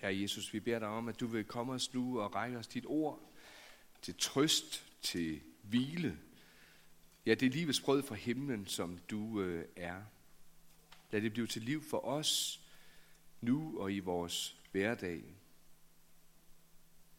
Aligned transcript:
Herre 0.00 0.20
Jesus, 0.20 0.52
vi 0.52 0.60
beder 0.60 0.78
dig 0.78 0.88
om, 0.88 1.08
at 1.08 1.20
du 1.20 1.26
vil 1.26 1.44
komme 1.44 1.72
os 1.72 1.94
nu 1.94 2.20
og 2.20 2.34
række 2.34 2.58
os 2.58 2.66
dit 2.66 2.86
ord 2.86 3.32
til 4.02 4.14
trøst, 4.18 4.86
til 5.02 5.40
hvile. 5.62 6.18
Ja, 7.26 7.34
det 7.34 7.46
er 7.46 7.50
livets 7.50 7.80
brød 7.80 8.02
fra 8.02 8.14
himlen, 8.14 8.66
som 8.66 8.98
du 8.98 9.40
øh, 9.40 9.64
er. 9.76 10.02
Lad 11.10 11.20
det 11.20 11.32
blive 11.32 11.46
til 11.46 11.62
liv 11.62 11.82
for 11.82 12.04
os 12.04 12.60
nu 13.40 13.80
og 13.80 13.92
i 13.92 13.98
vores 13.98 14.56
hverdag. 14.72 15.24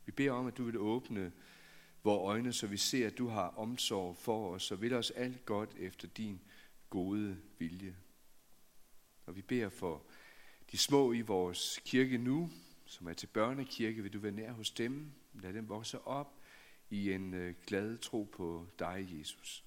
Vi 0.06 0.12
beder 0.12 0.32
om, 0.32 0.48
at 0.48 0.58
du 0.58 0.64
vil 0.64 0.78
åbne 0.78 1.32
vores 2.04 2.28
øjne, 2.28 2.54
så 2.54 2.68
vi 2.68 2.78
ser, 2.78 3.08
at 3.08 3.18
du 3.18 3.28
har 3.28 3.48
omsorg 3.48 4.18
for 4.18 4.54
os, 4.54 4.72
og 4.72 4.82
vil 4.82 4.94
os 4.94 5.12
alt 5.12 5.46
godt 5.46 5.76
efter 5.80 6.08
din 6.08 6.42
gode 6.90 7.38
vilje. 7.60 7.96
Og 9.26 9.36
vi 9.36 9.42
beder 9.42 9.70
for 9.70 10.04
de 10.72 10.78
små 10.78 11.14
i 11.14 11.22
vores 11.22 11.80
kirke 11.86 12.18
nu, 12.18 12.50
som 12.86 13.08
er 13.08 13.14
til 13.14 13.28
børnekirke, 13.28 14.02
vil 14.02 14.14
du 14.14 14.20
være 14.20 14.32
nær 14.32 14.52
hos 14.52 14.72
dem. 14.72 15.12
Lad 15.34 15.54
dem 15.54 15.70
vokse 15.70 16.02
op 16.02 16.34
i 16.90 17.12
en 17.12 17.34
øh, 17.34 17.56
glad 17.68 17.98
tro 17.98 18.24
på 18.24 18.68
dig, 18.80 19.08
Jesus. 19.12 19.64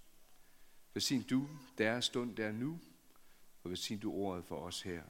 Velsign 0.94 1.22
du 1.22 1.48
deres 1.78 2.04
stund 2.04 2.36
der 2.36 2.52
nu, 2.52 2.80
og 3.62 3.70
velsign 3.70 4.00
du 4.00 4.12
ordet 4.12 4.44
for 4.44 4.56
os 4.56 4.82
her. 4.82 5.02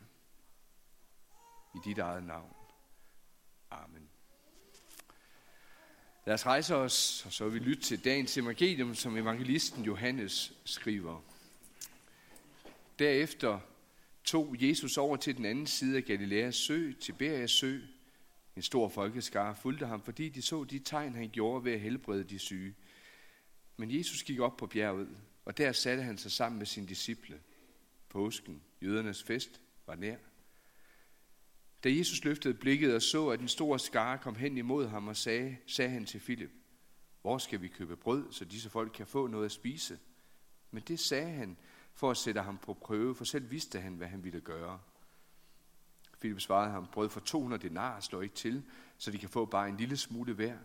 I 1.75 1.79
dit 1.85 1.99
eget 1.99 2.25
navn. 2.25 2.55
Amen. 3.71 4.09
Lad 6.27 6.35
os 6.35 6.47
rejse 6.47 6.77
os, 6.77 7.27
og 7.27 7.33
så 7.33 7.45
vil 7.45 7.55
vi 7.55 7.59
lytte 7.59 7.83
til 7.83 8.05
dagens 8.05 8.37
evangelium, 8.37 8.95
som 8.95 9.17
evangelisten 9.17 9.85
Johannes 9.85 10.53
skriver. 10.65 11.21
Derefter 12.99 13.61
tog 14.25 14.57
Jesus 14.59 14.99
over 14.99 15.17
til 15.17 15.37
den 15.37 15.45
anden 15.45 15.67
side 15.67 15.97
af 15.97 16.05
Galileas 16.05 16.55
sø, 16.55 16.93
Tiberias 17.01 17.51
sø. 17.51 17.81
En 18.57 18.63
stor 18.63 18.89
folkeskare 18.89 19.55
fulgte 19.55 19.87
ham, 19.87 20.03
fordi 20.03 20.29
de 20.29 20.43
så 20.43 20.65
de 20.65 20.79
tegn, 20.79 21.15
han 21.15 21.31
gjorde 21.31 21.65
ved 21.65 21.73
at 21.73 21.81
helbrede 21.81 22.25
de 22.25 22.39
syge. 22.39 22.75
Men 23.77 23.99
Jesus 23.99 24.23
gik 24.23 24.41
op 24.41 24.57
på 24.57 24.67
bjerget, 24.67 25.09
og 25.45 25.59
der 25.59 25.73
satte 25.73 26.03
han 26.03 26.19
sig 26.19 26.33
sammen 26.33 26.59
med 26.59 26.67
sine 26.67 26.87
disciple. 26.87 27.41
Påsken, 28.09 28.63
jødernes 28.83 29.23
fest, 29.23 29.61
var 29.87 29.95
nær. 29.95 30.17
Da 31.85 31.97
Jesus 31.97 32.25
løftede 32.25 32.55
blikket 32.55 32.95
og 32.95 33.03
så, 33.03 33.29
at 33.29 33.41
en 33.41 33.49
stor 33.49 33.77
skare 33.77 34.19
kom 34.19 34.35
hen 34.35 34.59
imod 34.59 34.87
ham 34.87 35.09
og 35.09 35.17
sagde, 35.17 35.57
sagde 35.67 35.91
han 35.91 36.07
til 36.07 36.21
Filip, 36.21 36.51
hvor 37.23 37.39
skal 37.39 37.63
vi 37.63 37.69
købe 37.69 37.97
brød, 37.97 38.33
så 38.33 38.45
disse 38.45 38.71
folk 38.71 38.93
kan 38.93 39.07
få 39.07 39.27
noget 39.27 39.45
at 39.45 39.53
spise? 39.53 39.99
Men 40.71 40.83
det 40.89 41.01
sagde 41.01 41.31
han 41.31 41.57
for 41.95 42.11
at 42.11 42.17
sætte 42.17 42.41
ham 42.41 42.59
på 42.59 42.75
prøve, 42.75 43.15
for 43.15 43.25
selv 43.25 43.51
vidste 43.51 43.81
han, 43.81 43.95
hvad 43.95 44.09
han 44.09 44.25
ville 44.25 44.41
gøre. 44.41 44.81
Filip 46.19 46.41
svarede 46.41 46.71
ham, 46.71 46.87
brød 46.93 47.09
for 47.09 47.21
200 47.21 47.69
denar 47.69 48.01
slår 48.01 48.23
ikke 48.23 48.35
til, 48.35 48.65
så 48.99 49.11
de 49.11 49.19
kan 49.19 49.29
få 49.29 49.45
bare 49.45 49.69
en 49.69 49.77
lille 49.77 49.97
smule 49.97 50.33
hver. 50.35 50.57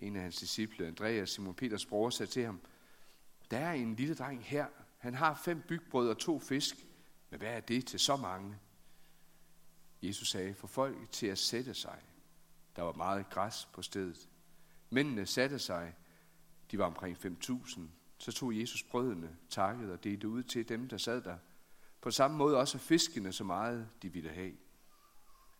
En 0.00 0.16
af 0.16 0.22
hans 0.22 0.36
disciple, 0.36 0.86
Andreas, 0.86 1.30
Simon 1.30 1.54
Peters 1.54 1.86
bror, 1.86 2.10
sagde 2.10 2.32
til 2.32 2.44
ham, 2.44 2.60
der 3.50 3.58
er 3.58 3.72
en 3.72 3.94
lille 3.94 4.14
dreng 4.14 4.44
her. 4.44 4.66
Han 4.98 5.14
har 5.14 5.34
fem 5.44 5.62
bygbrød 5.68 6.08
og 6.08 6.18
to 6.18 6.38
fisk. 6.38 6.86
Men 7.30 7.38
hvad 7.38 7.48
er 7.48 7.60
det 7.60 7.86
til 7.86 8.00
så 8.00 8.16
mange? 8.16 8.58
Jesus 10.02 10.30
sagde, 10.30 10.54
for 10.54 10.66
folk 10.66 11.10
til 11.10 11.26
at 11.26 11.38
sætte 11.38 11.74
sig. 11.74 12.02
Der 12.76 12.82
var 12.82 12.92
meget 12.92 13.30
græs 13.30 13.68
på 13.72 13.82
stedet. 13.82 14.28
Mændene 14.90 15.26
satte 15.26 15.58
sig. 15.58 15.94
De 16.70 16.78
var 16.78 16.84
omkring 16.84 17.16
5.000. 17.16 17.80
Så 18.20 18.32
tog 18.32 18.60
Jesus 18.60 18.82
brødene, 18.82 19.36
takkede 19.48 19.92
og 19.92 20.04
delte 20.04 20.28
ud 20.28 20.42
til 20.42 20.68
dem, 20.68 20.88
der 20.88 20.96
sad 20.96 21.22
der. 21.22 21.36
På 22.00 22.10
samme 22.10 22.36
måde 22.36 22.56
også 22.56 22.78
fiskene 22.78 23.32
så 23.32 23.44
meget, 23.44 23.88
de 24.02 24.12
ville 24.12 24.30
have. 24.30 24.52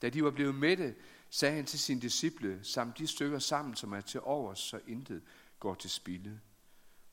Da 0.02 0.08
de 0.08 0.24
var 0.24 0.30
blevet 0.30 0.54
mætte, 0.54 0.94
sagde 1.30 1.56
han 1.56 1.66
til 1.66 1.78
sine 1.78 2.00
disciple, 2.00 2.60
samt 2.62 2.98
de 2.98 3.06
stykker 3.06 3.38
sammen, 3.38 3.74
som 3.74 3.92
er 3.92 4.00
til 4.00 4.20
overs, 4.20 4.58
så 4.58 4.80
intet 4.86 5.22
går 5.58 5.74
til 5.74 5.90
spilde. 5.90 6.40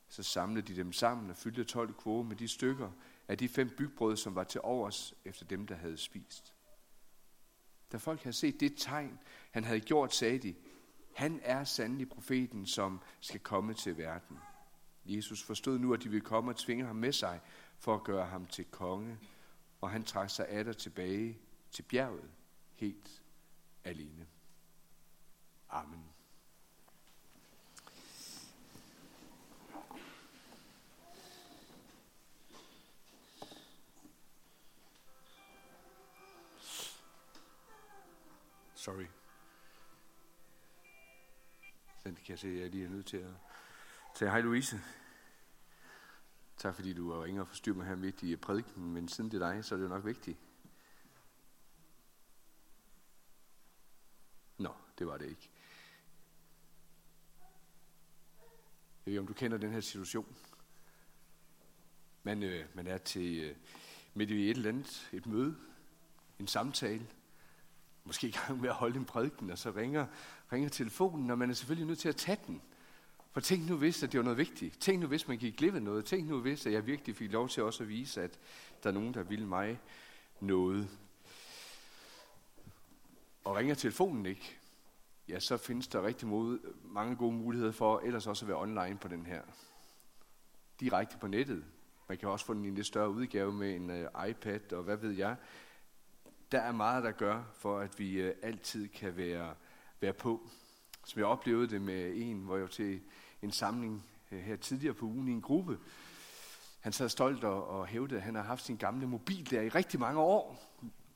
Så 0.08 0.24
samlede 0.24 0.68
de 0.68 0.76
dem 0.76 0.94
sammen 0.94 1.30
og 1.30 1.38
fyldte 1.38 1.64
12 1.64 1.94
kvoge 1.94 2.26
med 2.26 2.36
de 2.36 2.48
stykker 2.48 2.92
af 3.28 3.38
de 3.38 3.50
fem 3.50 3.70
bygbrød, 3.78 4.18
som 4.18 4.36
var 4.36 4.44
til 4.44 4.62
overs 4.64 5.14
efter 5.26 5.46
dem, 5.46 5.68
der 5.68 5.76
havde 5.76 5.98
spist. 5.98 6.54
Da 7.92 7.98
folk 7.98 8.24
havde 8.24 8.36
set 8.36 8.60
det 8.60 8.74
tegn, 8.78 9.20
han 9.52 9.64
havde 9.64 9.80
gjort, 9.80 10.16
sagde 10.16 10.40
de, 10.40 10.56
han 11.16 11.40
er 11.44 11.64
sandelig 11.64 12.10
profeten, 12.10 12.66
som 12.66 13.02
skal 13.22 13.40
komme 13.40 13.74
til 13.74 13.98
verden. 13.98 14.38
Jesus 15.08 15.44
forstod 15.44 15.80
nu, 15.80 15.94
at 15.94 16.04
de 16.04 16.10
ville 16.10 16.26
komme 16.26 16.52
og 16.52 16.56
tvinge 16.56 16.86
ham 16.86 16.96
med 16.96 17.12
sig 17.12 17.42
for 17.80 17.96
at 17.96 18.04
gøre 18.04 18.26
ham 18.26 18.46
til 18.46 18.66
konge, 18.66 19.18
og 19.82 19.90
han 19.90 20.04
trak 20.04 20.30
sig 20.30 20.48
atter 20.50 20.74
tilbage 20.74 21.38
til 21.72 21.84
bjerget 21.84 22.32
helt 22.76 23.24
alene. 23.84 24.28
Amen. 25.70 26.04
Sorry. 38.76 39.06
Den 42.04 42.16
kan 42.16 42.26
jeg 42.30 42.40
se, 42.40 42.48
at 42.48 42.62
jeg 42.62 42.70
lige 42.70 42.86
er 42.86 42.90
nødt 42.90 43.06
til 43.06 43.18
at 43.18 43.47
tage. 44.18 44.32
Hej 44.32 44.42
Louise. 44.42 44.82
Tak 46.58 46.76
fordi 46.76 46.94
du 46.94 47.14
var 47.14 47.26
ingen 47.26 47.42
og 47.42 47.48
forstyrre 47.48 47.76
mig 47.76 47.88
her 47.88 47.96
midt 47.96 48.24
i 48.24 48.36
prædiken, 48.36 48.94
men 48.94 49.08
siden 49.08 49.32
det 49.32 49.42
er 49.42 49.52
dig, 49.52 49.66
så 49.66 49.76
er 49.76 49.78
det 49.78 49.84
jo 49.84 49.90
nok 49.90 50.06
vigtigt. 50.06 50.38
Nå, 54.58 54.74
det 55.00 55.08
var 55.08 55.18
det 55.18 55.30
ikke. 55.30 55.50
Jeg 59.06 59.06
ved 59.06 59.14
ikke, 59.14 59.20
om 59.20 59.28
du 59.28 59.34
kender 59.34 59.58
den 59.58 59.72
her 59.72 59.80
situation. 59.80 60.36
Man, 62.24 62.44
øh, 62.44 62.66
man 62.74 62.88
er 62.88 62.98
til 62.98 63.40
øh, 63.40 63.56
midt 64.14 64.30
i 64.32 64.50
et 64.50 64.58
eller 64.58 64.70
andet, 64.70 65.10
et 65.14 65.26
møde, 65.26 65.58
en 66.40 66.48
samtale, 66.48 67.08
måske 68.04 68.28
i 68.28 68.32
gang 68.32 68.62
med 68.62 68.70
at 68.70 68.76
holde 68.76 68.98
en 68.98 69.06
prædiken, 69.06 69.50
og 69.50 69.58
så 69.58 69.72
ringer, 69.72 70.08
ringer 70.52 70.70
telefonen, 70.70 71.32
og 71.32 71.38
man 71.38 71.50
er 71.50 71.54
selvfølgelig 71.54 71.88
nødt 71.88 72.00
til 72.00 72.10
at 72.10 72.16
tage 72.16 72.40
den. 72.48 72.62
For 73.38 73.42
tænk 73.42 73.70
nu 73.70 73.78
hvis, 73.78 74.04
at 74.04 74.12
det 74.12 74.18
var 74.18 74.24
noget 74.24 74.38
vigtigt. 74.38 74.80
Tænk 74.80 75.02
nu 75.02 75.08
hvis, 75.08 75.28
man 75.28 75.38
gik 75.38 75.58
glip 75.58 75.76
af 75.76 75.82
noget. 75.82 76.06
Tænk 76.06 76.28
nu 76.28 76.40
hvis, 76.40 76.66
at 76.66 76.74
jeg 76.74 76.86
virkelig 76.86 77.16
fik 77.16 77.32
lov 77.32 77.50
til 77.50 77.64
også 77.64 77.84
at 77.84 77.90
vise, 77.90 78.24
at 78.24 78.40
der 78.84 78.90
er 78.90 78.94
nogen, 78.94 79.14
der 79.14 79.24
vil 79.24 79.48
mig 79.48 79.80
noget. 80.40 80.90
Og 83.44 83.56
ringer 83.56 83.76
telefonen 83.76 84.26
ikke, 84.26 84.58
ja, 85.28 85.40
så 85.40 85.58
findes 85.58 85.88
der 85.88 86.06
rigtig 86.06 86.28
mod, 86.28 86.60
mange 86.84 87.16
gode 87.16 87.34
muligheder 87.36 87.72
for 87.72 88.00
ellers 88.00 88.28
også 88.28 88.46
at 88.46 88.50
være 88.50 88.58
online 88.58 88.98
på 89.02 89.08
den 89.08 89.26
her. 89.26 89.42
Direkte 90.80 91.18
på 91.18 91.28
nettet. 91.28 91.66
Man 92.10 92.18
kan 92.18 92.30
også 92.30 92.46
få 92.46 92.54
den 92.54 92.66
i 92.66 92.68
en 92.68 92.76
lidt 92.76 92.88
større 92.88 93.10
udgave 93.10 93.54
med 93.54 93.76
en 93.76 93.90
uh, 93.90 94.30
iPad 94.30 94.74
og 94.74 94.84
hvad 94.84 94.98
ved 94.98 95.12
jeg. 95.12 95.36
Der 96.52 96.60
er 96.60 96.72
meget, 96.72 97.04
der 97.04 97.12
gør 97.12 97.44
for, 97.54 97.80
at 97.80 98.00
vi 98.00 98.28
uh, 98.28 98.32
altid 98.42 98.88
kan 98.88 99.18
være, 99.18 99.56
være 100.00 100.14
på. 100.14 100.50
Som 101.06 101.20
jeg 101.20 101.28
oplevede 101.28 101.68
det 101.68 101.82
med 101.82 102.14
en, 102.16 102.38
hvor 102.38 102.56
jeg 102.56 102.62
var 102.62 102.70
til 102.70 103.02
en 103.42 103.52
samling 103.52 104.06
øh, 104.32 104.40
her 104.40 104.56
tidligere 104.56 104.94
på 104.94 105.06
ugen 105.06 105.28
i 105.28 105.32
en 105.32 105.42
gruppe. 105.42 105.78
Han 106.80 106.94
sad 106.94 107.10
stolt 107.10 107.44
og, 107.44 107.68
og 107.68 107.88
hævdede, 107.88 108.20
at 108.20 108.24
han 108.24 108.36
har 108.36 108.44
haft 108.44 108.66
sin 108.66 108.78
gamle 108.78 109.08
mobil 109.08 109.50
der 109.52 109.62
i 109.62 109.70
rigtig 109.70 110.00
mange 110.00 110.20
år. 110.20 110.64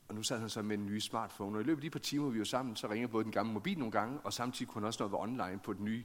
Og 0.08 0.16
nu 0.16 0.24
sad 0.24 0.40
han 0.40 0.50
så 0.50 0.62
med 0.62 0.78
en 0.78 0.86
ny 0.86 1.00
smartphone, 1.00 1.58
og 1.58 1.62
i 1.62 1.64
løbet 1.64 1.82
af 1.82 1.82
de 1.82 1.90
par 1.90 2.00
timer, 2.00 2.30
vi 2.30 2.40
var 2.40 2.46
sammen, 2.46 2.76
så 2.76 2.90
ringer 2.90 3.08
både 3.08 3.24
den 3.24 3.32
gamle 3.32 3.54
mobil 3.54 3.80
nogle 3.80 3.92
gange, 3.92 4.20
og 4.24 4.34
samtidig 4.34 4.68
kunne 4.68 4.82
han 4.82 4.88
også 4.88 5.00
noget 5.00 5.12
være 5.12 5.22
online 5.22 5.60
på 5.64 5.74
den 5.74 5.86
nye. 5.86 6.04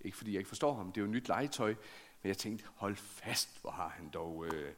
Ikke 0.00 0.16
fordi 0.16 0.32
jeg 0.32 0.38
ikke 0.38 0.48
forstår 0.48 0.74
ham, 0.74 0.92
det 0.92 1.00
er 1.00 1.04
jo 1.04 1.10
nyt 1.10 1.28
legetøj, 1.28 1.74
men 2.22 2.28
jeg 2.28 2.38
tænkte, 2.38 2.64
hold 2.74 2.96
fast, 2.96 3.60
hvor 3.60 3.70
har 3.70 3.88
han 3.88 4.08
dog 4.08 4.46
øh, 4.46 4.72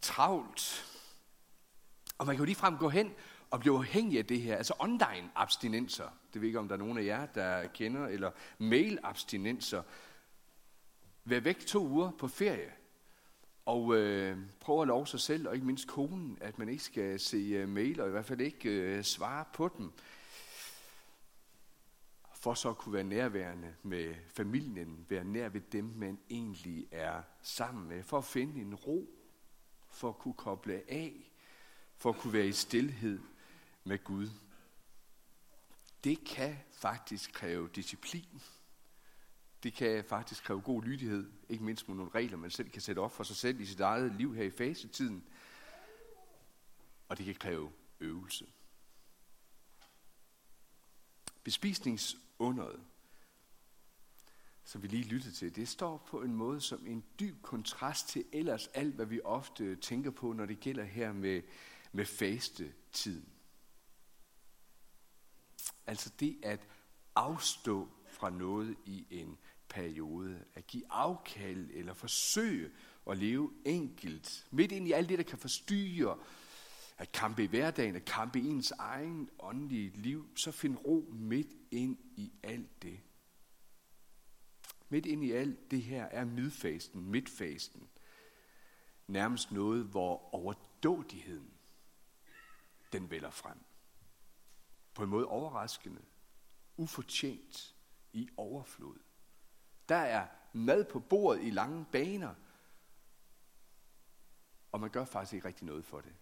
travlt. 0.00 0.84
Og 2.18 2.26
man 2.26 2.36
kan 2.36 2.40
jo 2.40 2.44
lige 2.44 2.56
frem 2.56 2.76
gå 2.76 2.88
hen 2.88 3.12
og 3.50 3.60
blive 3.60 3.76
afhængig 3.76 4.18
af 4.18 4.26
det 4.26 4.40
her, 4.40 4.56
altså 4.56 4.74
online 4.78 5.30
abstinenser. 5.34 6.08
Det 6.32 6.40
ved 6.40 6.48
ikke, 6.48 6.58
om 6.58 6.68
der 6.68 6.74
er 6.74 6.78
nogen 6.78 6.98
af 6.98 7.04
jer, 7.04 7.26
der 7.26 7.66
kender, 7.66 8.06
eller 8.06 8.30
mail 8.58 8.98
abstinenser. 9.02 9.82
Vær 11.24 11.40
væk 11.40 11.58
to 11.66 11.86
uger 11.86 12.10
på 12.10 12.28
ferie, 12.28 12.72
og 13.64 13.94
øh, 13.94 14.38
prøve 14.60 14.82
at 14.82 14.88
love 14.88 15.06
sig 15.06 15.20
selv, 15.20 15.48
og 15.48 15.54
ikke 15.54 15.66
mindst 15.66 15.88
konen, 15.88 16.38
at 16.40 16.58
man 16.58 16.68
ikke 16.68 16.82
skal 16.82 17.20
se 17.20 17.62
uh, 17.62 17.68
mail, 17.68 18.00
og 18.00 18.08
i 18.08 18.10
hvert 18.10 18.24
fald 18.24 18.40
ikke 18.40 18.70
øh, 18.70 19.04
svare 19.04 19.44
på 19.54 19.70
dem. 19.78 19.92
For 22.32 22.54
så 22.54 22.70
at 22.70 22.78
kunne 22.78 22.92
være 22.92 23.04
nærværende 23.04 23.74
med 23.82 24.14
familien, 24.28 25.06
være 25.08 25.24
nær 25.24 25.48
ved 25.48 25.60
dem, 25.60 25.84
man 25.84 26.18
egentlig 26.30 26.86
er 26.90 27.22
sammen 27.42 27.88
med. 27.88 28.02
For 28.02 28.18
at 28.18 28.24
finde 28.24 28.60
en 28.60 28.74
ro, 28.74 29.08
for 29.88 30.08
at 30.08 30.18
kunne 30.18 30.34
koble 30.34 30.82
af, 30.88 31.32
for 31.96 32.10
at 32.10 32.16
kunne 32.16 32.32
være 32.32 32.46
i 32.46 32.52
stillhed 32.52 33.20
med 33.84 34.04
Gud. 34.04 34.28
Det 36.04 36.24
kan 36.26 36.56
faktisk 36.72 37.32
kræve 37.32 37.68
disciplin. 37.74 38.42
Det 39.64 39.74
kan 39.74 40.04
faktisk 40.04 40.44
kræve 40.44 40.60
god 40.60 40.82
lydighed, 40.82 41.32
ikke 41.48 41.64
mindst 41.64 41.88
med 41.88 41.96
nogle 41.96 42.10
regler, 42.14 42.36
man 42.36 42.50
selv 42.50 42.70
kan 42.70 42.82
sætte 42.82 43.00
op 43.00 43.12
for 43.12 43.24
sig 43.24 43.36
selv 43.36 43.60
i 43.60 43.66
sit 43.66 43.80
eget 43.80 44.14
liv 44.14 44.34
her 44.34 44.44
i 44.44 44.50
fasetiden. 44.50 45.24
Og 47.08 47.18
det 47.18 47.26
kan 47.26 47.34
kræve 47.34 47.72
øvelse. 48.00 48.46
Bespisningsunderet, 51.44 52.84
som 54.64 54.82
vi 54.82 54.88
lige 54.88 55.04
lyttede 55.04 55.34
til, 55.34 55.56
det 55.56 55.68
står 55.68 56.06
på 56.08 56.22
en 56.22 56.34
måde 56.34 56.60
som 56.60 56.86
en 56.86 57.04
dyb 57.20 57.42
kontrast 57.42 58.08
til 58.08 58.24
ellers 58.32 58.66
alt, 58.66 58.94
hvad 58.94 59.06
vi 59.06 59.20
ofte 59.24 59.76
tænker 59.76 60.10
på, 60.10 60.32
når 60.32 60.46
det 60.46 60.60
gælder 60.60 60.84
her 60.84 61.12
med, 61.12 61.42
med 61.92 62.06
fastetiden. 62.06 63.28
Altså 65.86 66.12
det 66.20 66.38
at 66.42 66.68
afstå 67.14 67.88
fra 68.08 68.30
noget 68.30 68.76
i 68.84 69.06
en 69.10 69.38
periode, 69.74 70.44
at 70.54 70.66
give 70.66 70.84
afkald 70.90 71.70
eller 71.72 71.94
forsøge 71.94 72.70
at 73.10 73.18
leve 73.18 73.52
enkelt, 73.64 74.46
midt 74.50 74.72
ind 74.72 74.88
i 74.88 74.92
alt 74.92 75.08
det, 75.08 75.18
der 75.18 75.24
kan 75.24 75.38
forstyrre, 75.38 76.18
at 76.98 77.12
kampe 77.12 77.44
i 77.44 77.46
hverdagen, 77.46 77.96
at 77.96 78.04
kampe 78.04 78.40
i 78.40 78.46
ens 78.46 78.70
egen 78.70 79.30
åndelige 79.38 79.90
liv, 79.90 80.28
så 80.36 80.52
find 80.52 80.76
ro 80.76 81.10
midt 81.12 81.52
ind 81.70 81.98
i 82.16 82.32
alt 82.42 82.82
det. 82.82 83.00
Midt 84.88 85.06
ind 85.06 85.24
i 85.24 85.32
alt 85.32 85.70
det 85.70 85.82
her 85.82 86.04
er 86.04 86.24
midfasten, 86.24 87.10
midtfasten, 87.10 87.88
nærmest 89.06 89.52
noget, 89.52 89.84
hvor 89.84 90.34
overdådigheden, 90.34 91.50
den 92.92 93.10
vælger 93.10 93.30
frem. 93.30 93.58
På 94.94 95.02
en 95.02 95.10
måde 95.10 95.26
overraskende, 95.26 96.02
ufortjent, 96.76 97.74
i 98.12 98.28
overflod. 98.36 98.98
Der 99.88 99.96
er 99.96 100.26
mad 100.52 100.84
på 100.84 101.00
bordet 101.00 101.42
i 101.42 101.50
lange 101.50 101.86
baner, 101.92 102.34
og 104.72 104.80
man 104.80 104.90
gør 104.90 105.04
faktisk 105.04 105.32
ikke 105.32 105.48
rigtig 105.48 105.66
noget 105.66 105.84
for 105.84 106.00
det. 106.00 106.12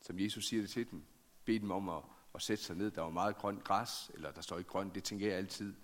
Som 0.00 0.18
Jesus 0.18 0.46
siger 0.46 0.62
det 0.62 0.70
til 0.70 0.90
dem, 0.90 1.06
bed 1.44 1.60
dem 1.60 1.70
om 1.70 1.88
at, 1.88 2.02
at 2.34 2.42
sætte 2.42 2.64
sig 2.64 2.76
ned. 2.76 2.90
Der 2.90 3.02
var 3.02 3.10
meget 3.10 3.36
grønt 3.36 3.64
græs, 3.64 4.10
eller 4.14 4.32
der 4.32 4.40
står 4.40 4.58
ikke 4.58 4.70
grønt, 4.70 4.94
det 4.94 5.04
tænker 5.04 5.26
jeg 5.26 5.36
altid. 5.36 5.74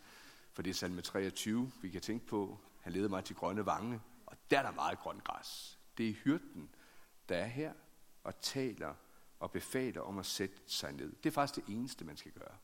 For 0.52 0.62
det 0.62 0.70
er 0.70 0.74
salme 0.74 1.02
23, 1.02 1.72
vi 1.82 1.90
kan 1.90 2.00
tænke 2.00 2.26
på. 2.26 2.58
Han 2.80 2.92
leder 2.92 3.08
mig 3.08 3.24
til 3.24 3.36
grønne 3.36 3.66
vange, 3.66 4.00
og 4.26 4.36
der 4.50 4.58
er 4.58 4.62
der 4.62 4.70
meget 4.70 4.98
grønt 4.98 5.24
græs. 5.24 5.78
Det 5.98 6.08
er 6.08 6.12
hyrden, 6.12 6.74
der 7.28 7.36
er 7.36 7.46
her 7.46 7.72
og 8.24 8.40
taler 8.40 8.94
og 9.38 9.50
befaler 9.50 10.00
om 10.00 10.18
at 10.18 10.26
sætte 10.26 10.56
sig 10.66 10.92
ned. 10.92 11.12
Det 11.12 11.26
er 11.26 11.34
faktisk 11.34 11.66
det 11.66 11.74
eneste, 11.74 12.04
man 12.04 12.16
skal 12.16 12.32
gøre. 12.32 12.56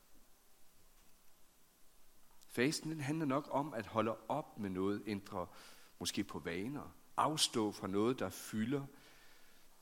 Fasten 2.49 2.91
den 2.91 3.01
handler 3.01 3.25
nok 3.25 3.47
om 3.51 3.73
at 3.73 3.85
holde 3.85 4.15
op 4.27 4.59
med 4.59 4.69
noget, 4.69 5.03
indre, 5.05 5.47
måske 5.99 6.23
på 6.23 6.39
vaner, 6.39 6.93
afstå 7.17 7.71
fra 7.71 7.87
noget, 7.87 8.19
der 8.19 8.29
fylder, 8.29 8.85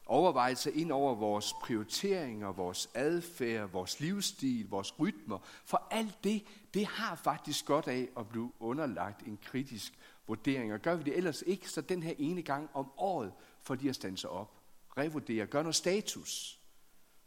overvejelser 0.05 0.71
ind 0.71 0.91
over 0.91 1.15
vores 1.15 1.53
prioriteringer, 1.61 2.51
vores 2.51 2.89
adfærd, 2.93 3.69
vores 3.69 3.99
livsstil, 3.99 4.69
vores 4.69 4.99
rytmer. 4.99 5.39
For 5.65 5.87
alt 5.91 6.23
det, 6.23 6.43
det 6.73 6.85
har 6.85 7.15
faktisk 7.15 7.65
godt 7.65 7.87
af 7.87 8.09
at 8.17 8.29
blive 8.29 8.51
underlagt 8.59 9.21
en 9.21 9.37
kritisk 9.41 9.93
vurdering. 10.27 10.73
Og 10.73 10.79
gør 10.79 10.95
vi 10.95 11.03
det 11.03 11.17
ellers 11.17 11.43
ikke, 11.47 11.69
så 11.69 11.81
den 11.81 12.03
her 12.03 12.13
ene 12.17 12.41
gang 12.41 12.69
om 12.73 12.91
året, 12.97 13.33
for 13.61 13.75
de 13.75 13.89
at 13.89 13.95
stande 13.95 14.29
op, 14.29 14.57
revurdere, 14.97 15.45
gør 15.45 15.61
noget 15.61 15.75
status, 15.75 16.59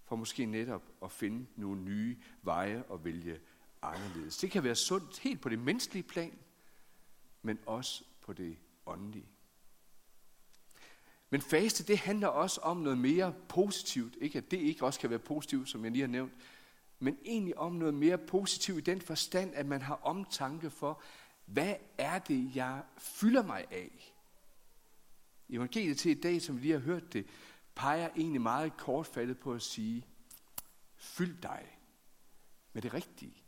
for 0.04 0.16
måske 0.16 0.46
netop 0.46 0.82
at 1.02 1.12
finde 1.12 1.46
nogle 1.56 1.80
nye 1.80 2.16
veje 2.42 2.84
og 2.88 3.04
vælge 3.04 3.40
anderledes. 3.82 4.36
Det 4.36 4.50
kan 4.50 4.64
være 4.64 4.74
sundt 4.74 5.18
helt 5.18 5.40
på 5.40 5.48
det 5.48 5.58
menneskelige 5.58 6.02
plan, 6.02 6.38
men 7.42 7.58
også 7.66 8.04
på 8.20 8.32
det 8.32 8.56
åndelige. 8.86 9.28
Men 11.30 11.40
faste, 11.40 11.84
det 11.84 11.98
handler 11.98 12.28
også 12.28 12.60
om 12.60 12.76
noget 12.76 12.98
mere 12.98 13.34
positivt. 13.48 14.16
Ikke 14.20 14.38
at 14.38 14.50
det 14.50 14.56
ikke 14.56 14.84
også 14.84 15.00
kan 15.00 15.10
være 15.10 15.18
positivt, 15.18 15.68
som 15.68 15.84
jeg 15.84 15.92
lige 15.92 16.00
har 16.00 16.08
nævnt, 16.08 16.32
men 16.98 17.18
egentlig 17.24 17.58
om 17.58 17.72
noget 17.72 17.94
mere 17.94 18.18
positivt 18.18 18.78
i 18.78 18.90
den 18.90 19.00
forstand, 19.00 19.54
at 19.54 19.66
man 19.66 19.82
har 19.82 19.94
omtanke 19.94 20.70
for, 20.70 21.02
hvad 21.44 21.74
er 21.98 22.18
det, 22.18 22.56
jeg 22.56 22.82
fylder 22.98 23.42
mig 23.42 23.66
af? 23.70 24.14
Evangeliet 25.48 25.98
til 25.98 26.10
i 26.10 26.20
dag, 26.20 26.42
som 26.42 26.56
vi 26.56 26.60
lige 26.60 26.72
har 26.72 26.80
hørt 26.80 27.12
det, 27.12 27.26
peger 27.74 28.08
egentlig 28.16 28.40
meget 28.40 28.76
kortfattet 28.76 29.38
på 29.38 29.52
at 29.52 29.62
sige, 29.62 30.06
fyld 30.96 31.42
dig 31.42 31.78
med 32.72 32.82
det 32.82 32.94
rigtige. 32.94 33.42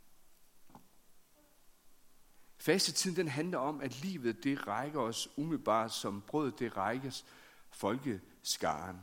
Fastetiden 2.63 3.15
den 3.15 3.27
handler 3.27 3.57
om, 3.57 3.81
at 3.81 4.01
livet 4.01 4.43
det 4.43 4.67
rækker 4.67 4.99
os 4.99 5.29
umiddelbart, 5.37 5.93
som 5.93 6.21
brød 6.21 6.51
det 6.51 6.77
rækkes 6.77 7.25
folkeskaren. 7.71 8.97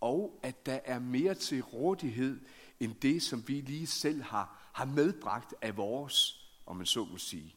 Og 0.00 0.40
at 0.42 0.66
der 0.66 0.80
er 0.84 0.98
mere 0.98 1.34
til 1.34 1.62
rådighed 1.62 2.40
end 2.80 2.94
det, 2.94 3.22
som 3.22 3.48
vi 3.48 3.60
lige 3.60 3.86
selv 3.86 4.22
har, 4.22 4.70
har 4.72 4.84
medbragt 4.84 5.54
af 5.62 5.76
vores, 5.76 6.48
om 6.66 6.76
man 6.76 6.86
så 6.86 7.04
må 7.04 7.18
sige. 7.18 7.56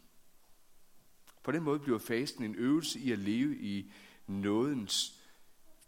På 1.43 1.51
den 1.51 1.63
måde 1.63 1.79
bliver 1.79 1.99
fasten 1.99 2.43
en 2.43 2.55
øvelse 2.55 2.99
i 2.99 3.11
at 3.11 3.19
leve 3.19 3.57
i 3.57 3.91
nådens 4.27 5.21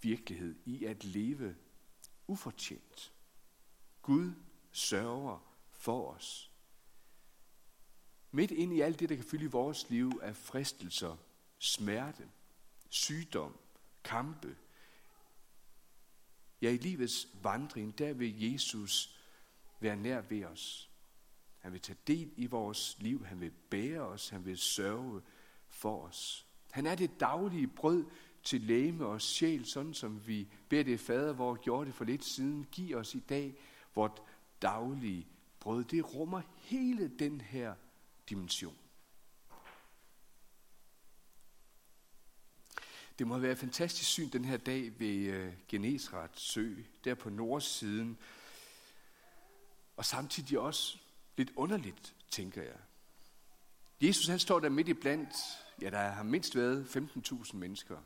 virkelighed, 0.01 0.55
i 0.65 0.85
at 0.85 1.03
leve 1.03 1.55
ufortjent. 2.27 3.11
Gud 4.01 4.31
sørger 4.71 5.39
for 5.71 6.15
os. 6.15 6.52
Midt 8.35 8.51
ind 8.51 8.73
i 8.73 8.81
alt 8.81 8.99
det, 8.99 9.09
der 9.09 9.15
kan 9.15 9.25
fylde 9.25 9.43
i 9.43 9.47
vores 9.47 9.89
liv, 9.89 10.19
af 10.21 10.35
fristelser, 10.35 11.17
smerte, 11.59 12.29
sygdom, 12.89 13.57
kampe. 14.03 14.55
Ja, 16.61 16.69
i 16.69 16.77
livets 16.77 17.27
vandring, 17.41 17.97
der 17.97 18.13
vil 18.13 18.51
Jesus 18.51 19.17
være 19.79 19.95
nær 19.95 20.21
ved 20.21 20.45
os. 20.45 20.89
Han 21.59 21.73
vil 21.73 21.81
tage 21.81 21.97
del 22.07 22.33
i 22.35 22.45
vores 22.45 22.97
liv, 22.99 23.25
han 23.25 23.41
vil 23.41 23.51
bære 23.69 24.01
os, 24.01 24.29
han 24.29 24.45
vil 24.45 24.57
sørge 24.57 25.21
for 25.69 26.03
os. 26.05 26.45
Han 26.71 26.85
er 26.85 26.95
det 26.95 27.19
daglige 27.19 27.67
brød 27.67 28.05
til 28.43 28.61
læme 28.61 29.05
og 29.05 29.21
sjæl, 29.21 29.65
sådan 29.65 29.93
som 29.93 30.27
vi 30.27 30.47
beder 30.69 30.83
det 30.83 30.99
fader, 30.99 31.33
hvor 31.33 31.55
gjorde 31.55 31.85
det 31.85 31.95
for 31.95 32.05
lidt 32.05 32.23
siden. 32.23 32.67
Giv 32.71 32.95
os 32.95 33.15
i 33.15 33.19
dag 33.19 33.55
vort 33.95 34.21
daglige 34.61 35.27
brød. 35.59 35.83
Det 35.83 36.15
rummer 36.15 36.41
hele 36.55 37.07
den 37.07 37.41
her 37.41 37.75
dimension. 38.29 38.77
Det 43.19 43.27
må 43.27 43.33
have 43.33 43.41
været 43.41 43.51
et 43.51 43.59
fantastisk 43.59 44.09
syn 44.09 44.29
den 44.29 44.45
her 44.45 44.57
dag 44.57 44.99
ved 44.99 45.15
øh, 45.15 45.53
Genesret 45.67 46.39
sø, 46.39 46.75
der 47.03 47.15
på 47.15 47.29
nordsiden. 47.29 48.17
Og 49.97 50.05
samtidig 50.05 50.59
også 50.59 50.97
lidt 51.37 51.51
underligt, 51.55 52.15
tænker 52.29 52.63
jeg. 52.63 52.77
Jesus 54.01 54.27
han 54.27 54.39
står 54.39 54.59
der 54.59 54.69
midt 54.69 54.87
i 54.87 54.93
blandt, 54.93 55.35
ja 55.81 55.89
der 55.89 55.99
har 55.99 56.23
mindst 56.23 56.55
været 56.55 56.85
15.000 56.85 57.55
mennesker. 57.55 57.97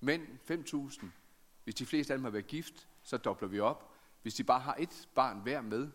Men 0.00 0.40
5.000. 0.50 1.06
Hvis 1.64 1.74
de 1.74 1.86
fleste 1.86 2.12
af 2.12 2.18
dem 2.18 2.24
har 2.24 2.30
været 2.30 2.46
gift, 2.46 2.88
så 3.02 3.16
dobler 3.16 3.48
vi 3.48 3.60
op. 3.60 3.94
Hvis 4.22 4.34
de 4.34 4.44
bare 4.44 4.60
har 4.60 4.76
et 4.78 5.08
barn 5.14 5.40
hver 5.40 5.60
med, 5.60 5.90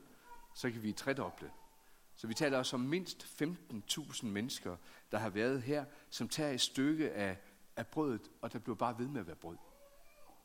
så 0.55 0.71
kan 0.71 0.83
vi 0.83 0.91
tredoble. 0.91 1.51
Så 2.17 2.27
vi 2.27 2.33
taler 2.33 2.57
også 2.57 2.75
om 2.75 2.81
mindst 2.81 3.41
15.000 3.41 4.25
mennesker, 4.25 4.77
der 5.11 5.17
har 5.17 5.29
været 5.29 5.61
her, 5.61 5.85
som 6.09 6.29
tager 6.29 6.51
et 6.51 6.61
stykke 6.61 7.11
af 7.11 7.37
af 7.77 7.87
brødet, 7.87 8.31
og 8.41 8.53
der 8.53 8.59
blev 8.59 8.77
bare 8.77 8.99
ved 8.99 9.07
med 9.07 9.21
at 9.21 9.27
være 9.27 9.35
brød. 9.35 9.57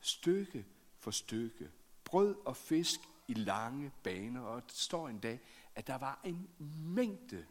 Stykke 0.00 0.66
for 0.98 1.10
stykke. 1.10 1.70
Brød 2.04 2.36
og 2.46 2.56
fisk 2.56 3.00
i 3.28 3.34
lange 3.34 3.92
baner, 4.02 4.40
og 4.40 4.62
det 4.62 4.72
står 4.72 5.08
en 5.08 5.18
dag, 5.18 5.40
at 5.74 5.86
der 5.86 5.98
var 5.98 6.20
en 6.24 6.50
mængde 6.94 7.46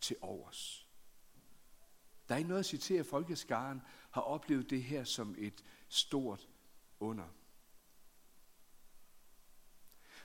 til 0.00 0.16
overs. 0.20 0.86
Der 2.28 2.34
er 2.34 2.38
ikke 2.38 2.48
noget 2.48 2.60
at 2.60 2.66
citere, 2.66 3.00
at 3.00 3.06
folkeskaren 3.06 3.82
har 4.10 4.20
oplevet 4.20 4.70
det 4.70 4.82
her 4.82 5.04
som 5.04 5.34
et 5.38 5.64
stort 5.88 6.48
under. 7.00 7.28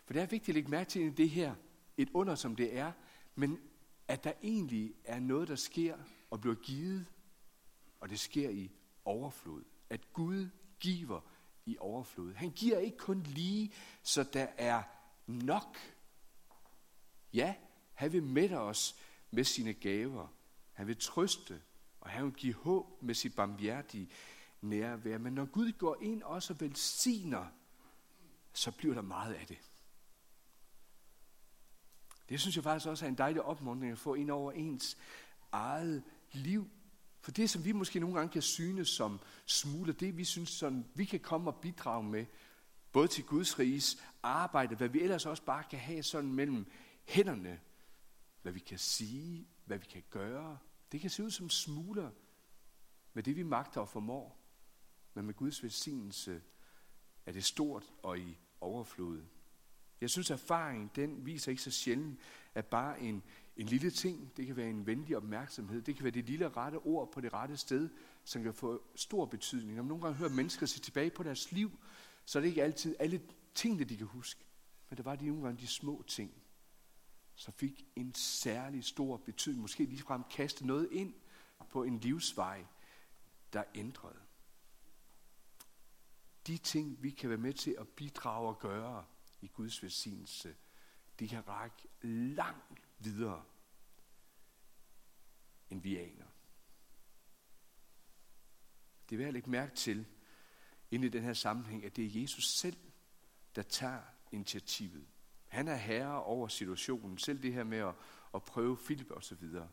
For 0.04 0.14
det 0.14 0.22
er 0.22 0.26
vigtigt 0.26 0.50
at 0.50 0.56
lægge 0.56 0.70
mærke 0.70 0.90
til 0.90 1.18
det 1.18 1.30
her, 1.30 1.56
et 1.98 2.10
under 2.14 2.36
som 2.36 2.56
det 2.56 2.78
er, 2.78 2.92
men 3.42 3.60
at 4.08 4.24
der 4.24 4.34
egentlig 4.44 4.94
er 5.04 5.20
noget, 5.20 5.48
der 5.48 5.56
sker 5.56 5.98
og 6.30 6.42
bliver 6.42 6.56
givet, 6.56 7.06
og 8.00 8.10
det 8.10 8.20
sker 8.20 8.50
i 8.50 8.72
overflod. 9.06 9.64
At 9.90 10.14
Gud 10.14 10.50
giver 10.80 11.22
i 11.66 11.78
overflod. 11.80 12.34
Han 12.34 12.52
giver 12.52 12.78
ikke 12.78 12.98
kun 12.98 13.24
lige, 13.24 13.74
så 14.04 14.24
der 14.24 14.48
er 14.58 14.84
nok. 15.28 15.78
Ja, 17.34 17.56
han 17.94 18.14
vil 18.14 18.24
mætte 18.24 18.60
os 18.60 18.96
med 19.32 19.44
sine 19.44 19.74
gaver. 19.74 20.28
Han 20.74 20.88
vil 20.88 20.98
trøste, 20.98 21.62
og 22.02 22.10
han 22.10 22.26
vil 22.26 22.34
give 22.34 22.54
håb 22.54 23.02
med 23.02 23.16
sit 23.16 23.36
barmhjertige 23.36 24.10
nærvær. 24.62 25.18
Men 25.18 25.34
når 25.34 25.46
Gud 25.46 25.72
går 25.72 25.98
ind 26.02 26.24
også 26.24 26.54
og 26.54 26.62
velsigner, 26.62 27.46
så 28.54 28.72
bliver 28.72 28.94
der 28.94 29.02
meget 29.02 29.34
af 29.34 29.48
det. 29.48 29.71
Det 32.32 32.40
synes 32.40 32.56
jeg 32.56 32.64
faktisk 32.64 32.88
også 32.88 33.06
er 33.06 33.10
en 33.10 33.18
dejlig 33.18 33.42
opmuntring 33.42 33.92
at 33.92 33.98
få 33.98 34.14
ind 34.14 34.32
over 34.32 34.52
ens 34.52 34.98
eget 35.52 36.04
liv. 36.32 36.70
For 37.22 37.32
det, 37.32 37.50
som 37.50 37.66
vi 37.66 37.72
måske 37.72 38.00
nogle 38.00 38.16
gange 38.16 38.32
kan 38.32 38.42
synes 38.42 38.90
som 38.90 39.20
smule, 39.46 39.94
det 39.94 40.18
vi 40.18 40.24
synes, 40.24 40.50
sådan, 40.50 40.86
vi 40.96 41.06
kan 41.06 41.20
komme 41.20 41.50
og 41.50 41.62
bidrage 41.62 42.04
med, 42.04 42.26
både 42.92 43.08
til 43.08 43.24
Guds 43.24 43.60
riges 43.60 44.04
arbejde, 44.24 44.76
hvad 44.76 44.90
vi 44.90 45.02
ellers 45.02 45.26
også 45.26 45.44
bare 45.44 45.64
kan 45.70 45.80
have 45.80 46.04
sådan 46.04 46.34
mellem 46.34 46.72
hænderne, 47.06 47.60
hvad 48.42 48.52
vi 48.52 48.60
kan 48.60 48.78
sige, 48.78 49.48
hvad 49.66 49.78
vi 49.78 49.86
kan 49.86 50.04
gøre. 50.10 50.58
Det 50.92 51.02
kan 51.02 51.10
se 51.10 51.24
ud 51.24 51.32
som 51.32 51.50
smuler 51.50 52.10
med 53.14 53.24
det, 53.24 53.36
vi 53.36 53.44
magter 53.44 53.82
og 53.82 53.90
formår. 53.90 54.38
Men 55.14 55.26
med 55.26 55.34
Guds 55.34 55.64
velsignelse 55.64 56.42
er 57.26 57.32
det 57.32 57.46
stort 57.46 57.94
og 58.04 58.20
i 58.20 58.38
overflod. 58.62 59.24
Jeg 60.02 60.10
synes, 60.10 60.32
erfaringen 60.32 60.92
den 60.96 61.26
viser 61.26 61.52
ikke 61.52 61.62
så 61.62 61.72
sjældent, 61.72 62.20
at 62.56 62.66
bare 62.66 63.02
en, 63.02 63.24
en 63.58 63.66
lille 63.66 63.92
ting, 63.92 64.38
det 64.38 64.48
kan 64.48 64.56
være 64.56 64.70
en 64.70 64.86
venlig 64.86 65.18
opmærksomhed, 65.18 65.82
det 65.82 65.96
kan 65.96 66.04
være 66.04 66.12
det 66.12 66.26
lille 66.26 66.50
rette 66.50 66.76
ord 66.76 67.12
på 67.12 67.22
det 67.22 67.34
rette 67.34 67.58
sted, 67.58 67.90
som 68.24 68.44
kan 68.44 68.54
få 68.54 68.84
stor 68.96 69.26
betydning. 69.26 69.76
Når 69.76 69.84
man 69.84 69.88
nogle 69.88 70.04
gange 70.04 70.18
hører 70.18 70.30
mennesker 70.30 70.66
se 70.66 70.80
tilbage 70.80 71.10
på 71.10 71.24
deres 71.24 71.52
liv, 71.52 71.72
så 72.26 72.40
er 72.40 72.42
det 72.42 72.50
ikke 72.50 72.64
altid 72.64 72.96
alle 73.00 73.22
tingene, 73.56 73.84
de 73.84 73.98
kan 73.98 74.08
huske, 74.08 74.46
men 74.90 74.98
det 74.98 75.06
var 75.06 75.16
de 75.16 75.28
nogle 75.28 75.44
gange 75.44 75.62
de 75.62 75.68
små 75.68 76.04
ting, 76.08 76.32
som 77.36 77.54
fik 77.54 77.86
en 77.96 78.14
særlig 78.16 78.84
stor 78.84 79.18
betydning. 79.18 79.62
Måske 79.62 79.86
ligefrem 79.86 80.24
kaste 80.30 80.68
noget 80.68 80.90
ind 80.92 81.14
på 81.70 81.84
en 81.84 82.00
livsvej, 82.00 82.66
der 83.54 83.64
ændrede. 83.76 84.20
De 86.48 86.58
ting, 86.58 87.04
vi 87.04 87.10
kan 87.10 87.30
være 87.30 87.38
med 87.38 87.54
til 87.54 87.76
at 87.80 87.88
bidrage 87.88 88.48
og 88.48 88.60
gøre 88.60 89.06
i 89.42 89.48
Guds 89.48 89.84
velsignelse, 89.84 90.56
de 91.20 91.28
kan 91.28 91.48
række 91.48 91.88
langt 92.02 92.82
videre, 93.00 93.44
end 95.70 95.82
vi 95.82 95.98
aner. 95.98 96.26
Det 99.10 99.16
er 99.16 99.18
værd 99.18 99.28
at 99.28 99.34
lægge 99.34 99.50
mærke 99.50 99.76
til, 99.76 100.06
ind 100.92 101.06
i 101.06 101.10
den 101.10 101.24
her 101.24 101.34
sammenhæng, 101.34 101.86
at 101.86 101.96
det 101.96 102.06
er 102.06 102.22
Jesus 102.22 102.48
selv, 102.48 102.78
der 103.56 103.62
tager 103.62 104.02
initiativet. 104.32 105.08
Han 105.48 105.68
er 105.68 105.76
herre 105.76 106.24
over 106.24 106.48
situationen, 106.48 107.18
selv 107.18 107.44
det 107.44 107.54
her 107.54 107.64
med 107.64 107.78
at, 107.78 107.96
at 108.34 108.44
prøve 108.44 108.78
Philip 108.78 109.12
og 109.12 109.24
så 109.24 109.36
videre. 109.36 109.70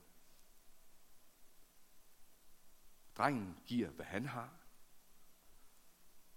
Drengen 3.16 3.58
giver, 3.66 3.90
hvad 3.90 4.06
han 4.06 4.26
har, 4.26 4.58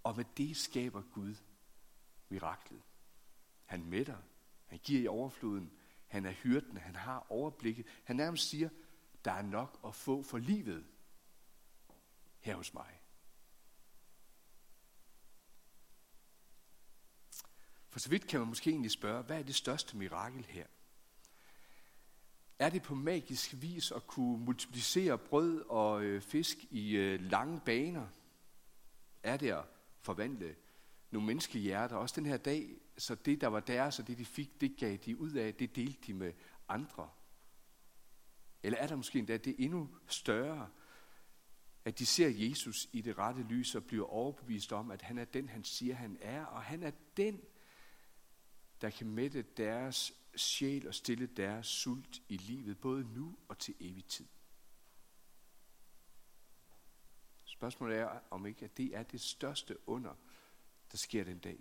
og 0.02 0.16
med 0.16 0.24
det 0.36 0.56
skaber 0.56 1.02
Gud 1.02 1.34
miraklet. 2.28 2.82
Han 3.72 3.84
mætter, 3.84 4.16
han 4.66 4.78
giver 4.78 5.00
i 5.00 5.06
overfloden, 5.06 5.72
han 6.06 6.26
er 6.26 6.30
hyrden, 6.30 6.76
han 6.76 6.96
har 6.96 7.26
overblikket. 7.28 7.86
Han 8.04 8.16
nærmest 8.16 8.48
siger, 8.48 8.68
der 9.24 9.32
er 9.32 9.42
nok 9.42 9.80
at 9.86 9.94
få 9.94 10.22
for 10.22 10.38
livet 10.38 10.86
her 12.40 12.56
hos 12.56 12.74
mig. 12.74 13.00
For 17.88 17.98
så 17.98 18.10
vidt 18.10 18.26
kan 18.26 18.40
man 18.40 18.48
måske 18.48 18.70
egentlig 18.70 18.90
spørge, 18.90 19.22
hvad 19.22 19.38
er 19.38 19.42
det 19.42 19.54
største 19.54 19.96
mirakel 19.96 20.44
her? 20.44 20.66
Er 22.58 22.70
det 22.70 22.82
på 22.82 22.94
magisk 22.94 23.54
vis 23.60 23.92
at 23.92 24.06
kunne 24.06 24.44
multiplicere 24.44 25.18
brød 25.18 25.64
og 25.68 26.02
øh, 26.02 26.22
fisk 26.22 26.56
i 26.70 26.96
øh, 26.96 27.20
lange 27.20 27.60
baner? 27.60 28.08
Er 29.22 29.36
det 29.36 29.50
at 29.50 29.64
forvandle 30.00 30.56
nogle 31.12 31.26
menneskehjerter, 31.26 31.96
også 31.96 32.14
den 32.20 32.26
her 32.26 32.36
dag, 32.36 32.76
så 32.98 33.14
det, 33.14 33.40
der 33.40 33.46
var 33.46 33.60
deres, 33.60 33.98
og 33.98 34.06
det, 34.06 34.18
de 34.18 34.24
fik, 34.24 34.60
det 34.60 34.76
gav 34.76 34.96
de 34.96 35.16
ud 35.16 35.32
af, 35.32 35.54
det 35.54 35.76
delte 35.76 36.00
de 36.06 36.14
med 36.14 36.32
andre? 36.68 37.10
Eller 38.62 38.78
er 38.78 38.86
der 38.86 38.96
måske 38.96 39.18
endda 39.18 39.36
det 39.36 39.54
endnu 39.58 39.88
større, 40.06 40.70
at 41.84 41.98
de 41.98 42.06
ser 42.06 42.28
Jesus 42.28 42.88
i 42.92 43.00
det 43.00 43.18
rette 43.18 43.42
lys 43.42 43.74
og 43.74 43.84
bliver 43.84 44.06
overbevist 44.06 44.72
om, 44.72 44.90
at 44.90 45.02
han 45.02 45.18
er 45.18 45.24
den, 45.24 45.48
han 45.48 45.64
siger, 45.64 45.94
han 45.94 46.18
er, 46.20 46.44
og 46.44 46.62
han 46.62 46.82
er 46.82 46.92
den, 47.16 47.40
der 48.80 48.90
kan 48.90 49.06
mætte 49.06 49.42
deres 49.42 50.12
sjæl 50.36 50.88
og 50.88 50.94
stille 50.94 51.26
deres 51.26 51.66
sult 51.66 52.22
i 52.28 52.36
livet, 52.36 52.80
både 52.80 53.04
nu 53.14 53.38
og 53.48 53.58
til 53.58 53.74
evig 53.80 54.04
tid. 54.04 54.26
Spørgsmålet 57.44 57.98
er, 57.98 58.20
om 58.30 58.46
ikke 58.46 58.64
at 58.64 58.76
det 58.76 58.96
er 58.96 59.02
det 59.02 59.20
største 59.20 59.88
under, 59.88 60.14
der 60.92 60.98
sker 60.98 61.24
den 61.24 61.38
dag. 61.38 61.58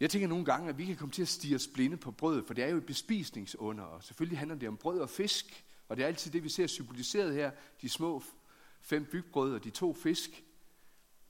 Jeg 0.00 0.10
tænker 0.10 0.28
nogle 0.28 0.44
gange, 0.44 0.68
at 0.68 0.78
vi 0.78 0.84
kan 0.84 0.96
komme 0.96 1.12
til 1.12 1.22
at 1.22 1.28
stige 1.28 1.54
os 1.54 1.68
blinde 1.74 1.96
på 1.96 2.10
brødet, 2.10 2.46
for 2.46 2.54
det 2.54 2.64
er 2.64 2.68
jo 2.68 2.76
et 2.76 2.86
bespisningsunder, 2.86 3.84
og 3.84 4.04
selvfølgelig 4.04 4.38
handler 4.38 4.56
det 4.56 4.68
om 4.68 4.76
brød 4.76 5.00
og 5.00 5.10
fisk, 5.10 5.64
og 5.88 5.96
det 5.96 6.02
er 6.02 6.06
altid 6.06 6.30
det, 6.30 6.44
vi 6.44 6.48
ser 6.48 6.66
symboliseret 6.66 7.34
her, 7.34 7.50
de 7.82 7.88
små 7.88 8.22
fem 8.80 9.04
bygbrød 9.04 9.54
og 9.54 9.64
de 9.64 9.70
to 9.70 9.92
fisk. 9.92 10.44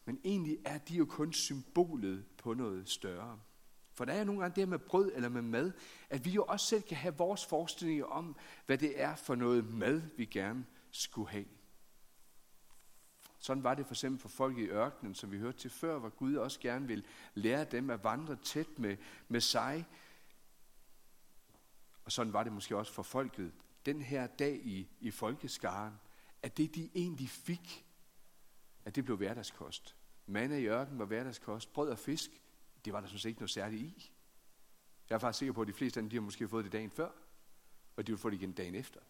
Men 0.04 0.20
egentlig 0.24 0.58
er 0.64 0.78
de 0.78 0.94
jo 0.94 1.04
kun 1.04 1.32
symbolet 1.32 2.24
på 2.38 2.54
noget 2.54 2.88
større. 2.88 3.40
For 3.92 4.04
der 4.04 4.12
er 4.12 4.24
nogle 4.24 4.40
gange 4.40 4.60
det 4.60 4.68
med 4.68 4.78
brød 4.78 5.12
eller 5.14 5.28
med 5.28 5.42
mad, 5.42 5.72
at 6.10 6.24
vi 6.24 6.30
jo 6.30 6.44
også 6.44 6.66
selv 6.66 6.82
kan 6.82 6.96
have 6.96 7.16
vores 7.16 7.46
forestillinger 7.46 8.04
om, 8.04 8.36
hvad 8.66 8.78
det 8.78 9.00
er 9.00 9.16
for 9.16 9.34
noget 9.34 9.74
mad, 9.74 10.02
vi 10.16 10.24
gerne 10.24 10.66
skulle 10.90 11.30
have. 11.30 11.44
Sådan 13.38 13.62
var 13.62 13.74
det 13.74 13.86
for 13.86 13.94
eksempel 13.94 14.20
for 14.20 14.28
folk 14.28 14.58
i 14.58 14.68
ørkenen, 14.68 15.14
som 15.14 15.32
vi 15.32 15.38
hørte 15.38 15.58
til 15.58 15.70
før, 15.70 15.98
hvor 15.98 16.08
Gud 16.08 16.34
også 16.34 16.60
gerne 16.60 16.86
vil 16.86 17.06
lære 17.34 17.64
dem 17.64 17.90
at 17.90 18.04
vandre 18.04 18.36
tæt 18.36 18.78
med, 18.78 18.96
med 19.28 19.40
sig. 19.40 19.86
Og 22.04 22.12
sådan 22.12 22.32
var 22.32 22.44
det 22.44 22.52
måske 22.52 22.76
også 22.76 22.92
for 22.92 23.02
folket 23.02 23.52
den 23.86 24.02
her 24.02 24.26
dag 24.26 24.60
i, 24.64 24.88
i 25.00 25.10
folkeskaren, 25.10 25.94
at 26.42 26.56
det 26.56 26.74
de 26.74 26.90
egentlig 26.94 27.28
fik, 27.28 27.86
at 28.84 28.96
det 28.96 29.04
blev 29.04 29.16
hverdagskost. 29.16 29.96
Manna 30.26 30.56
i 30.56 30.66
ørkenen 30.66 30.98
var 30.98 31.04
hverdagskost. 31.04 31.72
Brød 31.72 31.90
og 31.90 31.98
fisk, 31.98 32.30
det 32.84 32.92
var 32.92 33.00
der 33.00 33.06
sådan 33.06 33.18
set 33.18 33.28
ikke 33.28 33.40
noget 33.40 33.50
særligt 33.50 33.82
i. 33.82 34.12
Jeg 35.08 35.14
er 35.14 35.18
faktisk 35.18 35.38
sikker 35.38 35.52
på, 35.52 35.60
at 35.60 35.68
de 35.68 35.72
fleste 35.72 36.00
af 36.00 36.02
dem, 36.02 36.10
de 36.10 36.16
har 36.16 36.20
måske 36.20 36.48
fået 36.48 36.64
det 36.64 36.72
dagen 36.72 36.90
før, 36.90 37.10
og 37.96 38.06
de 38.06 38.12
vil 38.12 38.18
få 38.18 38.30
det 38.30 38.36
igen 38.36 38.52
dagen 38.52 38.74
efter. 38.74 39.00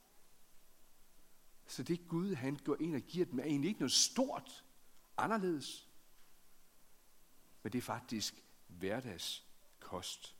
Så 1.68 1.82
det 1.82 2.08
Gud, 2.08 2.34
han 2.34 2.56
går 2.56 2.76
ind 2.80 2.94
og 2.94 3.00
giver 3.00 3.26
dem, 3.26 3.38
er 3.38 3.44
egentlig 3.44 3.68
ikke 3.68 3.80
noget 3.80 3.92
stort 3.92 4.64
anderledes. 5.16 5.88
Men 7.62 7.72
det 7.72 7.78
er 7.78 7.82
faktisk 7.82 8.44
hverdagskost. 8.66 10.36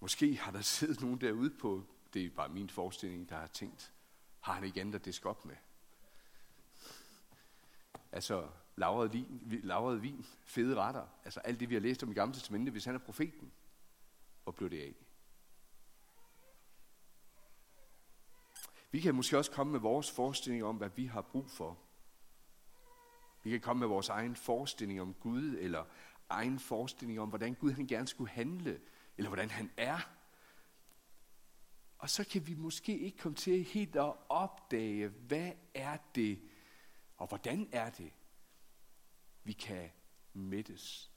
Måske 0.00 0.36
har 0.36 0.52
der 0.52 0.60
siddet 0.76 1.00
nogen 1.00 1.20
derude 1.20 1.50
på, 1.50 1.84
det 2.14 2.24
er 2.24 2.30
bare 2.30 2.48
min 2.48 2.70
forestilling, 2.70 3.28
der 3.28 3.36
har 3.36 3.46
tænkt, 3.46 3.92
har 4.40 4.52
han 4.52 4.64
ikke 4.64 4.80
andet 4.80 4.94
at 4.94 5.04
diske 5.04 5.28
op 5.28 5.44
med? 5.44 5.56
Altså, 8.12 8.48
lavret 8.76 9.12
vin, 9.12 9.60
lavret 9.64 10.02
vin, 10.02 10.26
fede 10.44 10.76
retter, 10.76 11.06
altså 11.24 11.40
alt 11.40 11.60
det, 11.60 11.68
vi 11.68 11.74
har 11.74 11.80
læst 11.80 12.02
om 12.02 12.10
i 12.10 12.14
Gamle 12.14 12.34
Testamentet, 12.34 12.72
hvis 12.72 12.84
han 12.84 12.94
er 12.94 12.98
profeten, 12.98 13.52
hvor 14.44 14.52
blev 14.52 14.70
det 14.70 14.80
af? 14.80 15.05
Vi 18.96 19.00
kan 19.00 19.14
måske 19.14 19.38
også 19.38 19.50
komme 19.50 19.72
med 19.72 19.80
vores 19.80 20.10
forestilling 20.10 20.64
om, 20.64 20.76
hvad 20.76 20.90
vi 20.96 21.06
har 21.06 21.22
brug 21.22 21.50
for. 21.50 21.78
Vi 23.42 23.50
kan 23.50 23.60
komme 23.60 23.80
med 23.80 23.88
vores 23.88 24.08
egen 24.08 24.36
forestilling 24.36 25.00
om 25.00 25.14
Gud, 25.14 25.56
eller 25.60 25.84
egen 26.28 26.58
forestilling 26.58 27.20
om, 27.20 27.28
hvordan 27.28 27.54
Gud 27.54 27.72
han 27.72 27.86
gerne 27.86 28.08
skulle 28.08 28.30
handle, 28.30 28.80
eller 29.16 29.28
hvordan 29.28 29.50
han 29.50 29.70
er. 29.76 29.98
Og 31.98 32.10
så 32.10 32.24
kan 32.24 32.46
vi 32.46 32.54
måske 32.54 32.98
ikke 32.98 33.18
komme 33.18 33.36
til 33.36 33.64
helt 33.64 33.96
at 33.96 34.14
opdage, 34.28 35.08
hvad 35.08 35.52
er 35.74 35.96
det, 36.14 36.40
og 37.16 37.26
hvordan 37.26 37.68
er 37.72 37.90
det, 37.90 38.12
vi 39.44 39.52
kan 39.52 39.90
mættes. 40.32 41.12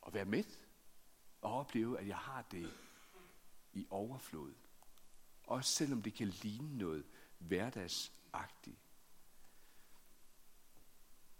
Og 0.00 0.14
være 0.14 0.24
mæt, 0.24 0.68
og 1.40 1.52
opleve, 1.52 1.98
at 1.98 2.06
jeg 2.06 2.18
har 2.18 2.42
det 2.42 2.72
i 3.72 3.86
overflod. 3.90 4.54
Også 5.50 5.72
selvom 5.72 6.02
det 6.02 6.14
kan 6.14 6.28
ligne 6.28 6.78
noget 6.78 7.04
hverdagsagtigt. 7.38 8.78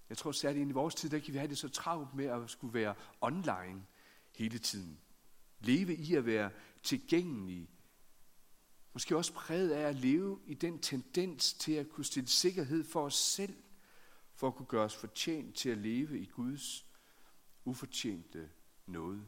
Jeg 0.08 0.18
tror 0.18 0.32
særligt 0.32 0.68
i 0.68 0.72
vores 0.72 0.94
tid, 0.94 1.10
der 1.10 1.18
kan 1.18 1.32
vi 1.32 1.38
have 1.38 1.48
det 1.48 1.58
så 1.58 1.68
travlt 1.68 2.14
med 2.14 2.24
at 2.24 2.50
skulle 2.50 2.74
være 2.74 2.94
online 3.20 3.86
hele 4.36 4.58
tiden. 4.58 5.00
Leve 5.60 5.94
i 5.94 6.14
at 6.14 6.26
være 6.26 6.50
tilgængelige. 6.82 7.70
Måske 8.92 9.16
også 9.16 9.32
præget 9.32 9.70
af 9.70 9.88
at 9.88 9.94
leve 9.94 10.40
i 10.46 10.54
den 10.54 10.78
tendens 10.78 11.52
til 11.52 11.72
at 11.72 11.88
kunne 11.88 12.04
stille 12.04 12.28
sikkerhed 12.28 12.84
for 12.84 13.04
os 13.04 13.14
selv, 13.14 13.62
for 14.34 14.48
at 14.48 14.54
kunne 14.54 14.66
gøre 14.66 14.84
os 14.84 14.96
fortjent 14.96 15.56
til 15.56 15.68
at 15.68 15.78
leve 15.78 16.20
i 16.20 16.26
Guds 16.26 16.86
ufortjente 17.64 18.50
noget. 18.86 19.24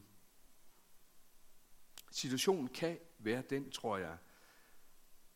Situationen 2.10 2.68
kan 2.68 2.98
være 3.18 3.42
den, 3.50 3.70
tror 3.70 3.96
jeg, 3.96 4.18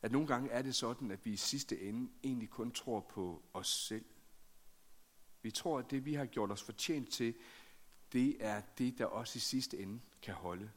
at 0.06 0.12
nogle 0.12 0.28
gange 0.28 0.50
er 0.50 0.62
det 0.62 0.74
sådan, 0.74 1.10
at 1.10 1.24
vi 1.24 1.32
i 1.32 1.36
sidste 1.36 1.80
ende 1.80 2.10
egentlig 2.24 2.50
kun 2.50 2.72
tror 2.72 3.00
på 3.00 3.42
os 3.52 3.68
selv. 3.68 4.04
Vi 5.42 5.50
tror, 5.50 5.78
at 5.78 5.90
det, 5.90 6.04
vi 6.04 6.14
har 6.14 6.26
gjort 6.26 6.50
os 6.50 6.62
fortjent 6.62 7.10
til, 7.10 7.34
det 8.12 8.36
er 8.40 8.60
det, 8.60 8.98
der 8.98 9.04
også 9.04 9.36
i 9.36 9.40
sidste 9.40 9.78
ende 9.78 10.00
kan 10.22 10.34
holde. 10.34 10.70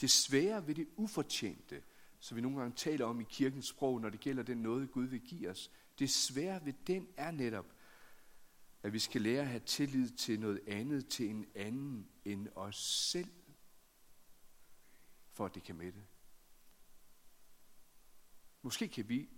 Det 0.00 0.10
svære 0.10 0.66
ved 0.66 0.74
det 0.74 0.88
ufortjente, 0.96 1.82
som 2.20 2.36
vi 2.36 2.40
nogle 2.40 2.58
gange 2.58 2.76
taler 2.76 3.06
om 3.06 3.20
i 3.20 3.24
kirkens 3.24 3.66
sprog, 3.66 4.00
når 4.00 4.10
det 4.10 4.20
gælder 4.20 4.42
den 4.42 4.58
noget, 4.58 4.90
Gud 4.90 5.04
vil 5.04 5.20
give 5.20 5.50
os, 5.50 5.70
det 5.98 6.10
svære 6.10 6.64
ved 6.64 6.72
den 6.86 7.08
er 7.16 7.30
netop, 7.30 7.66
at 8.82 8.92
vi 8.92 8.98
skal 8.98 9.22
lære 9.22 9.40
at 9.40 9.48
have 9.48 9.60
tillid 9.60 10.10
til 10.10 10.40
noget 10.40 10.60
andet, 10.66 11.08
til 11.08 11.30
en 11.30 11.46
anden 11.54 12.08
end 12.24 12.48
os 12.54 12.76
selv. 13.10 13.30
for 15.28 15.44
at 15.44 15.54
det 15.54 15.62
kan 15.62 15.76
mætte. 15.76 16.09
Måske 18.62 18.88
kan 18.88 19.08
vi, 19.08 19.28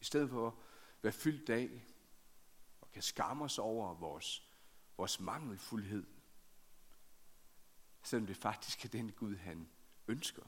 i 0.00 0.04
stedet 0.04 0.30
for 0.30 0.48
at 0.48 0.54
være 1.02 1.12
fyldt 1.12 1.50
af, 1.50 1.84
og 2.80 2.90
kan 2.90 3.02
skamme 3.02 3.44
os 3.44 3.58
over 3.58 3.94
vores, 3.94 4.48
vores 4.96 5.20
mangelfuldhed, 5.20 6.06
selvom 8.02 8.26
det 8.26 8.36
faktisk 8.36 8.84
er 8.84 8.88
den 8.88 9.12
Gud, 9.12 9.36
han 9.36 9.68
ønsker. 10.08 10.42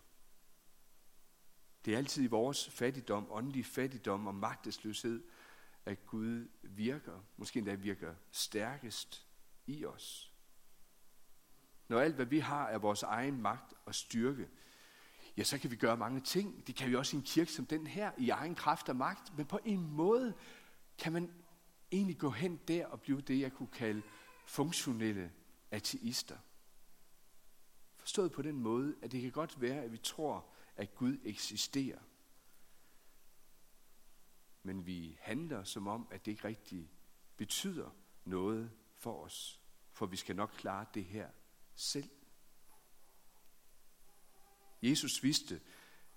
Det 1.85 1.95
er 1.95 1.99
altid 1.99 2.23
i 2.23 2.27
vores 2.27 2.71
fattigdom, 2.71 3.27
åndelig 3.31 3.67
fattigdom 3.67 4.27
og 4.27 4.35
magtesløshed, 4.35 5.25
at 5.87 6.07
Gud 6.07 6.49
virker, 6.63 7.21
måske 7.37 7.59
endda 7.59 7.75
virker 7.75 8.15
stærkest 8.31 9.27
i 9.67 9.85
os. 9.85 10.33
Når 11.89 12.01
alt, 12.01 12.15
hvad 12.15 12.27
vi 12.27 12.39
har, 12.39 12.69
er 12.69 12.79
vores 12.79 13.03
egen 13.03 13.43
magt 13.43 13.75
og 13.85 13.95
styrke, 13.95 14.49
ja, 15.37 15.45
så 15.45 15.59
kan 15.59 15.71
vi 15.71 15.77
gøre 15.77 15.97
mange 15.97 16.21
ting. 16.21 16.67
Det 16.67 16.75
kan 16.75 16.91
vi 16.91 16.97
også 16.97 17.17
i 17.17 17.19
en 17.19 17.25
kirke 17.25 17.53
som 17.53 17.67
den 17.67 17.87
her, 17.87 18.13
i 18.19 18.31
egen 18.31 18.55
kraft 18.55 18.89
og 18.89 18.97
magt. 18.97 19.37
Men 19.37 19.47
på 19.47 19.59
en 19.65 19.91
måde 19.91 20.35
kan 20.99 21.13
man 21.13 21.33
egentlig 21.93 22.19
gå 22.19 22.31
hen 22.31 22.61
der 22.69 22.87
og 22.87 23.01
blive 23.01 23.21
det, 23.21 23.41
jeg 23.41 23.53
kunne 23.53 23.69
kalde 23.73 24.03
funktionelle 24.47 25.33
ateister. 25.71 26.37
Forstået 27.97 28.33
på 28.33 28.43
den 28.43 28.57
måde, 28.57 28.97
at 29.03 29.13
det 29.13 29.23
kan 29.23 29.31
godt 29.31 29.61
være, 29.61 29.83
at 29.83 29.93
vi 29.93 29.99
tror, 29.99 30.47
at 30.77 30.95
Gud 30.95 31.19
eksisterer. 31.25 31.99
Men 34.63 34.87
vi 34.87 35.19
handler 35.21 35.65
som 35.65 35.89
om, 35.89 36.09
at 36.11 36.25
det 36.25 36.31
ikke 36.31 36.49
rigtig 36.49 36.91
betyder 37.37 37.91
noget 38.25 38.71
for 38.97 39.25
os. 39.25 39.61
For 39.93 40.07
vi 40.07 40.17
skal 40.17 40.37
nok 40.37 40.51
klare 40.57 40.87
det 40.95 41.05
her 41.05 41.29
selv. 41.75 42.11
Jesus 44.83 45.23
vidste, 45.23 45.61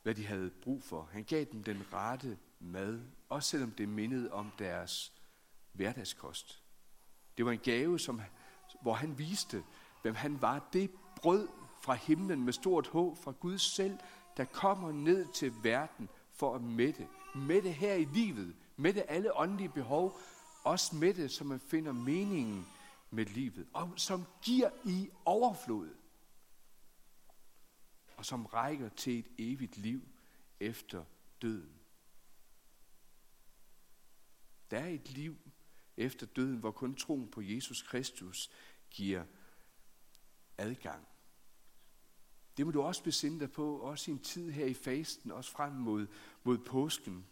hvad 0.04 0.16
de 0.16 0.26
havde 0.26 0.50
brug 0.50 0.84
for. 0.84 1.10
Han 1.12 1.24
gav 1.24 1.46
dem 1.52 1.64
den 1.64 1.84
rette 1.94 2.38
mad, 2.60 3.02
også 3.30 3.50
selvom 3.50 3.72
det 3.72 3.90
mindede 3.90 4.32
om 4.32 4.52
deres 4.60 5.14
hverdagskost. 5.72 6.62
Det 7.38 7.46
var 7.46 7.52
en 7.52 7.60
gave, 7.60 8.00
som, 8.00 8.22
hvor 8.82 8.94
han 8.94 9.18
viste, 9.18 9.64
hvem 10.02 10.16
han 10.16 10.42
var. 10.42 10.70
Det 10.74 10.92
brød 11.16 11.48
fra 11.82 11.94
himlen 11.94 12.44
med 12.46 12.54
stort 12.54 12.88
H 12.88 12.92
fra 12.94 13.34
Gud 13.40 13.58
selv, 13.58 13.98
der 14.38 14.46
kommer 14.46 14.92
ned 14.92 15.26
til 15.34 15.54
verden 15.64 16.10
for 16.32 16.56
at 16.56 16.62
mætte. 16.62 17.08
Mætte 17.36 17.72
her 17.72 17.94
i 17.94 18.06
livet. 18.06 18.56
Mætte 18.78 19.10
alle 19.10 19.38
åndelige 19.38 19.70
behov. 19.70 20.20
Også 20.64 20.96
mætte, 20.96 21.30
så 21.30 21.44
man 21.44 21.60
finder 21.60 21.92
meningen 21.92 22.68
med 23.12 23.26
livet. 23.26 23.68
Og 23.74 23.90
som 23.96 24.26
giver 24.42 24.70
i 24.86 25.10
overflod 25.26 25.90
og 28.24 28.28
som 28.28 28.46
rækker 28.46 28.90
til 28.90 29.20
et 29.20 29.28
evigt 29.38 29.78
liv 29.78 30.02
efter 30.60 31.06
døden. 31.42 31.80
Der 34.72 34.80
er 34.80 34.88
et 34.88 35.10
liv 35.10 35.38
efter 35.98 36.26
døden, 36.26 36.58
hvor 36.58 36.72
kun 36.72 36.96
troen 36.96 37.32
på 37.32 37.42
Jesus 37.42 37.82
Kristus 37.82 38.52
giver 38.90 39.26
adgang. 40.58 41.08
Det 42.58 42.66
må 42.66 42.72
du 42.72 42.82
også 42.82 43.04
besinde 43.04 43.40
dig 43.40 43.52
på, 43.52 43.78
også 43.78 44.12
i 44.12 44.14
en 44.14 44.20
tid 44.20 44.52
her 44.52 44.66
i 44.66 44.74
fasten, 44.74 45.32
også 45.32 45.52
frem 45.52 45.74
mod, 45.74 46.08
mod 46.44 46.58
påsken. 46.58 47.26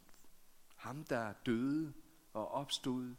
Ham, 0.76 1.04
der 1.04 1.34
døde 1.34 1.94
og 2.34 2.48
opstod, 2.48 3.16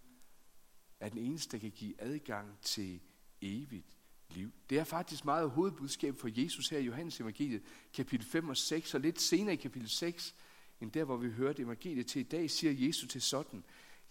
er 1.01 1.09
den 1.09 1.19
eneste, 1.19 1.53
der 1.53 1.61
kan 1.61 1.71
give 1.71 2.01
adgang 2.01 2.61
til 2.61 3.01
evigt 3.41 4.02
liv. 4.35 4.53
Det 4.71 4.79
er 4.79 4.85
faktisk 4.85 5.25
meget 5.25 5.51
hovedbudskab 5.51 6.21
for 6.21 6.29
Jesus 6.41 6.69
her 6.69 6.79
i 6.79 6.85
Johannes 6.85 7.21
evangeliet, 7.21 7.63
kapitel 7.95 8.27
5 8.27 8.49
og 8.49 8.57
6, 8.57 8.95
og 8.95 9.01
lidt 9.01 9.21
senere 9.21 9.55
i 9.55 9.57
kapitel 9.57 9.89
6, 9.89 10.35
end 10.81 10.93
der, 10.93 11.05
hvor 11.05 11.17
vi 11.17 11.31
hørte 11.31 11.63
evangeliet 11.63 12.07
til 12.07 12.21
i 12.21 12.23
dag, 12.23 12.51
siger 12.51 12.87
Jesus 12.87 13.11
til 13.11 13.23
sådan, 13.23 13.65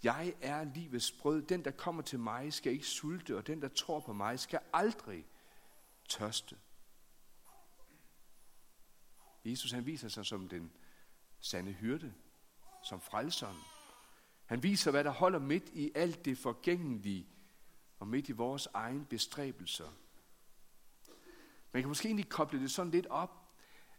jeg 0.04 0.34
er 0.42 0.64
livets 0.64 1.12
brød, 1.12 1.42
den 1.42 1.66
der 1.66 1.72
kommer 1.72 2.02
til 2.02 2.20
mig 2.20 2.54
skal 2.54 2.74
ikke 2.74 2.88
sulte, 2.88 3.38
og 3.38 3.48
den 3.48 3.62
der 3.62 3.68
tror 3.68 4.00
på 4.00 4.14
mig 4.14 4.40
skal 4.40 4.60
aldrig 4.74 5.26
tørste. 6.10 6.56
Jesus 9.46 9.72
han 9.72 9.86
viser 9.86 10.08
sig 10.08 10.26
som 10.26 10.50
den 10.50 10.72
sande 11.40 11.72
hyrde, 11.72 12.14
som 12.84 13.02
frelseren. 13.02 13.58
Han 14.46 14.64
viser, 14.64 14.92
hvad 14.92 15.04
der 15.04 15.10
holder 15.10 15.40
midt 15.40 15.70
i 15.74 15.92
alt 15.96 16.26
det 16.26 16.38
forgængelige, 16.38 17.28
og 18.00 18.08
midt 18.08 18.30
i 18.30 18.32
vores 18.32 18.68
egen 18.74 19.06
bestræbelser 19.06 19.90
man 21.74 21.84
kan 21.84 21.88
måske 21.88 22.08
egentlig 22.08 22.30
koble 22.30 22.62
det 22.62 22.72
sådan 22.72 22.92
lidt 22.92 23.08
op, 23.08 23.30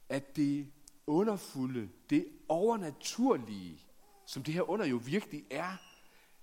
at 0.09 0.37
det 0.37 0.73
underfulde, 1.07 1.91
det 2.11 2.29
overnaturlige, 2.49 3.87
som 4.27 4.43
det 4.43 4.55
her 4.55 4.71
under 4.71 4.87
jo 4.87 4.97
virkelig 4.97 5.45
er, 5.51 5.77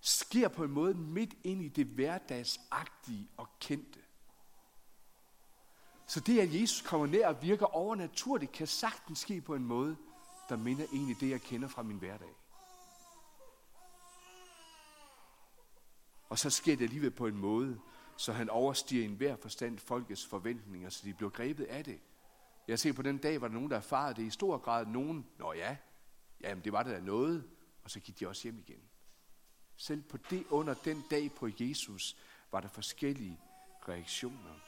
sker 0.01 0.47
på 0.47 0.63
en 0.63 0.71
måde 0.71 0.93
midt 0.93 1.33
ind 1.43 1.61
i 1.61 1.67
det 1.67 1.85
hverdagsagtige 1.85 3.27
og 3.37 3.47
kendte. 3.59 3.99
Så 6.07 6.19
det, 6.19 6.39
at 6.39 6.61
Jesus 6.61 6.81
kommer 6.81 7.07
ned 7.07 7.23
og 7.23 7.41
virker 7.41 7.65
overnaturligt, 7.65 8.51
kan 8.51 8.67
sagtens 8.67 9.19
ske 9.19 9.41
på 9.41 9.55
en 9.55 9.65
måde, 9.65 9.97
der 10.49 10.57
minder 10.57 10.85
egentlig 10.93 11.19
det, 11.19 11.29
jeg 11.29 11.41
kender 11.41 11.67
fra 11.67 11.83
min 11.83 11.97
hverdag. 11.97 12.35
Og 16.29 16.39
så 16.39 16.49
sker 16.49 16.75
det 16.75 16.83
alligevel 16.83 17.11
på 17.11 17.27
en 17.27 17.37
måde, 17.37 17.79
så 18.19 18.33
han 18.33 18.49
overstiger 18.49 19.05
en 19.05 19.15
hver 19.15 19.35
forstand 19.35 19.77
folkets 19.77 20.25
forventninger, 20.25 20.89
så 20.89 21.01
de 21.05 21.13
bliver 21.13 21.29
grebet 21.29 21.63
af 21.63 21.83
det. 21.83 21.99
Jeg 22.67 22.79
ser 22.79 22.93
på 22.93 23.01
den 23.01 23.17
dag, 23.17 23.41
var 23.41 23.47
der 23.47 23.53
nogen, 23.53 23.71
der 23.71 23.77
erfarede 23.77 24.15
det 24.15 24.23
i 24.23 24.29
stor 24.29 24.57
grad. 24.57 24.85
Nogen, 24.85 25.27
nå 25.37 25.53
ja, 25.53 25.77
jamen 26.41 26.63
det 26.63 26.73
var 26.73 26.83
der 26.83 27.01
noget, 27.01 27.43
og 27.83 27.91
så 27.91 27.99
gik 27.99 28.19
de 28.19 28.27
også 28.27 28.43
hjem 28.43 28.59
igen. 28.59 28.81
Selv 29.75 30.01
på 30.01 30.17
det 30.29 30.43
under 30.49 30.73
den 30.73 31.03
dag 31.11 31.31
på 31.31 31.49
Jesus, 31.59 32.17
var 32.51 32.61
der 32.61 32.67
forskellige 32.67 33.39
reaktioner. 33.87 34.59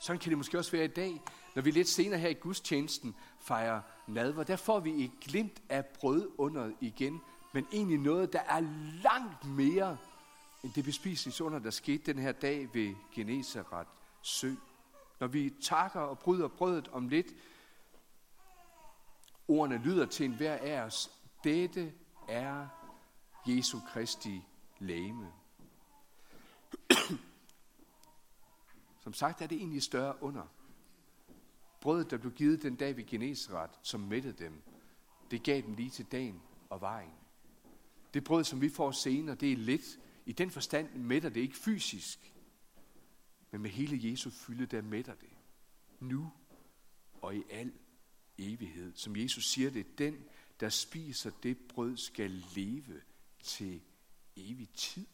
Sådan 0.00 0.20
kan 0.20 0.30
det 0.30 0.38
måske 0.38 0.58
også 0.58 0.72
være 0.72 0.84
i 0.84 0.88
dag, 0.88 1.20
når 1.54 1.62
vi 1.62 1.70
lidt 1.70 1.88
senere 1.88 2.20
her 2.20 2.28
i 2.28 2.34
gudstjenesten 2.34 3.16
fejrer 3.40 3.80
nadver. 4.06 4.44
Der 4.44 4.56
får 4.56 4.80
vi 4.80 5.04
et 5.04 5.12
glimt 5.20 5.62
af 5.68 5.86
brød 5.86 6.30
under 6.38 6.72
igen, 6.80 7.20
men 7.54 7.66
egentlig 7.72 7.98
noget, 7.98 8.32
der 8.32 8.40
er 8.40 8.60
langt 9.02 9.44
mere 9.44 9.98
end 10.62 10.72
det 10.72 10.84
bespisningsunder, 10.84 11.58
der 11.58 11.70
skete 11.70 12.12
den 12.12 12.18
her 12.18 12.32
dag 12.32 12.74
ved 12.74 12.94
Genesaret 13.14 13.86
sø. 14.22 14.54
Når 15.20 15.26
vi 15.26 15.54
takker 15.62 16.00
og 16.00 16.18
bryder 16.18 16.48
brødet 16.48 16.88
om 16.88 17.08
lidt, 17.08 17.26
ordene 19.48 19.78
lyder 19.84 20.06
til 20.06 20.26
enhver 20.26 20.54
af 20.54 20.80
os, 20.80 21.10
dette 21.44 21.92
er 22.28 22.68
Jesu 23.46 23.80
Kristi 23.88 24.42
læme. 24.78 25.32
Som 29.04 29.12
sagt 29.12 29.40
er 29.40 29.46
det 29.46 29.58
egentlig 29.58 29.82
større 29.82 30.22
under. 30.22 30.42
Brødet, 31.80 32.10
der 32.10 32.16
blev 32.16 32.32
givet 32.32 32.62
den 32.62 32.76
dag 32.76 32.96
ved 32.96 33.04
Genesaret, 33.04 33.70
som 33.82 34.00
mættede 34.00 34.44
dem, 34.44 34.62
det 35.30 35.42
gav 35.42 35.62
dem 35.62 35.74
lige 35.74 35.90
til 35.90 36.04
dagen 36.12 36.42
og 36.70 36.80
vejen. 36.80 37.14
Det 38.14 38.24
brød, 38.24 38.44
som 38.44 38.60
vi 38.60 38.68
får 38.68 38.90
senere, 38.90 39.34
det 39.34 39.52
er 39.52 39.56
lidt, 39.56 39.98
i 40.26 40.32
den 40.32 40.50
forstand 40.50 40.94
mætter 40.94 41.28
det 41.28 41.40
ikke 41.40 41.56
fysisk, 41.56 42.32
men 43.50 43.60
med 43.60 43.70
hele 43.70 44.10
Jesu 44.10 44.30
fylde, 44.30 44.66
der 44.66 44.82
mætter 44.82 45.14
det. 45.14 45.30
Nu 46.00 46.32
og 47.12 47.36
i 47.36 47.42
al 47.50 47.72
evighed. 48.38 48.96
Som 48.96 49.16
Jesus 49.16 49.46
siger 49.46 49.70
det, 49.70 49.98
den, 49.98 50.24
der 50.60 50.68
spiser 50.68 51.30
det 51.42 51.58
brød, 51.68 51.96
skal 51.96 52.30
leve 52.30 53.02
til 53.42 53.82
evig 54.36 54.68
tid. 54.70 55.06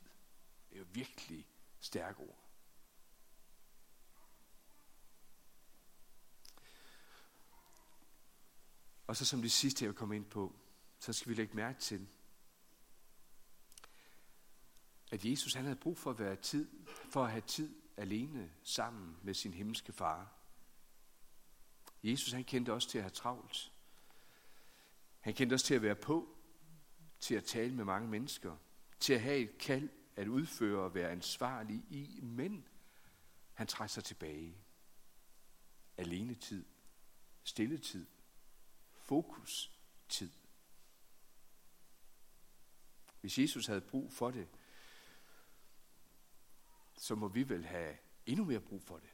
Det 0.69 0.75
er 0.75 0.79
jo 0.79 0.87
virkelig 0.93 1.47
stærke 1.81 2.21
ord. 2.21 2.39
Og 9.07 9.17
så 9.17 9.25
som 9.25 9.43
det 9.43 9.53
sidste, 9.53 9.85
jeg 9.85 9.89
vil 9.89 9.99
komme 9.99 10.17
ind 10.17 10.25
på, 10.25 10.55
så 10.99 11.13
skal 11.13 11.31
vi 11.31 11.35
lægge 11.35 11.57
mærke 11.57 11.81
til, 11.81 12.09
at 15.13 15.25
Jesus 15.25 15.55
han 15.55 15.65
havde 15.65 15.77
brug 15.77 15.99
for 15.99 16.11
at 16.11 16.19
være 16.19 16.37
tid, 16.37 16.69
for 17.11 17.25
at 17.25 17.31
have 17.31 17.41
tid 17.41 17.77
alene 17.97 18.51
sammen 18.63 19.17
med 19.23 19.35
sin 19.35 19.55
himmelske 19.55 19.93
far. 19.93 20.33
Jesus 22.03 22.33
han 22.33 22.45
kendte 22.45 22.73
også 22.73 22.89
til 22.89 22.99
at 22.99 23.05
have 23.05 23.11
travlt. 23.11 23.73
Han 25.21 25.35
kendte 25.35 25.55
også 25.55 25.67
til 25.67 25.75
at 25.75 25.83
være 25.83 25.95
på, 25.95 26.37
til 27.21 27.35
at 27.35 27.45
tale 27.45 27.75
med 27.75 27.85
mange 27.85 28.09
mennesker, 28.09 28.57
til 29.01 29.13
at 29.13 29.21
have 29.21 29.39
et 29.39 29.59
kald 29.59 29.89
at 30.17 30.29
udføre 30.29 30.85
og 30.85 30.95
være 30.95 31.11
ansvarlig 31.11 31.77
i, 31.77 32.21
men 32.23 32.69
han 33.53 33.67
trækker 33.67 33.93
sig 33.93 34.05
tilbage. 34.05 34.57
Alene 35.97 36.35
tid, 36.35 36.65
stille 37.45 37.79
tid, 37.79 38.07
fokus 38.93 39.73
tid. 40.09 40.31
Hvis 43.21 43.39
Jesus 43.39 43.67
havde 43.67 43.81
brug 43.81 44.13
for 44.13 44.31
det, 44.31 44.49
så 47.03 47.15
må 47.15 47.29
vi 47.29 47.49
vel 47.49 47.65
have 47.65 47.97
endnu 48.27 48.45
mere 48.45 48.61
brug 48.61 48.83
for 48.83 48.99
det. 48.99 49.11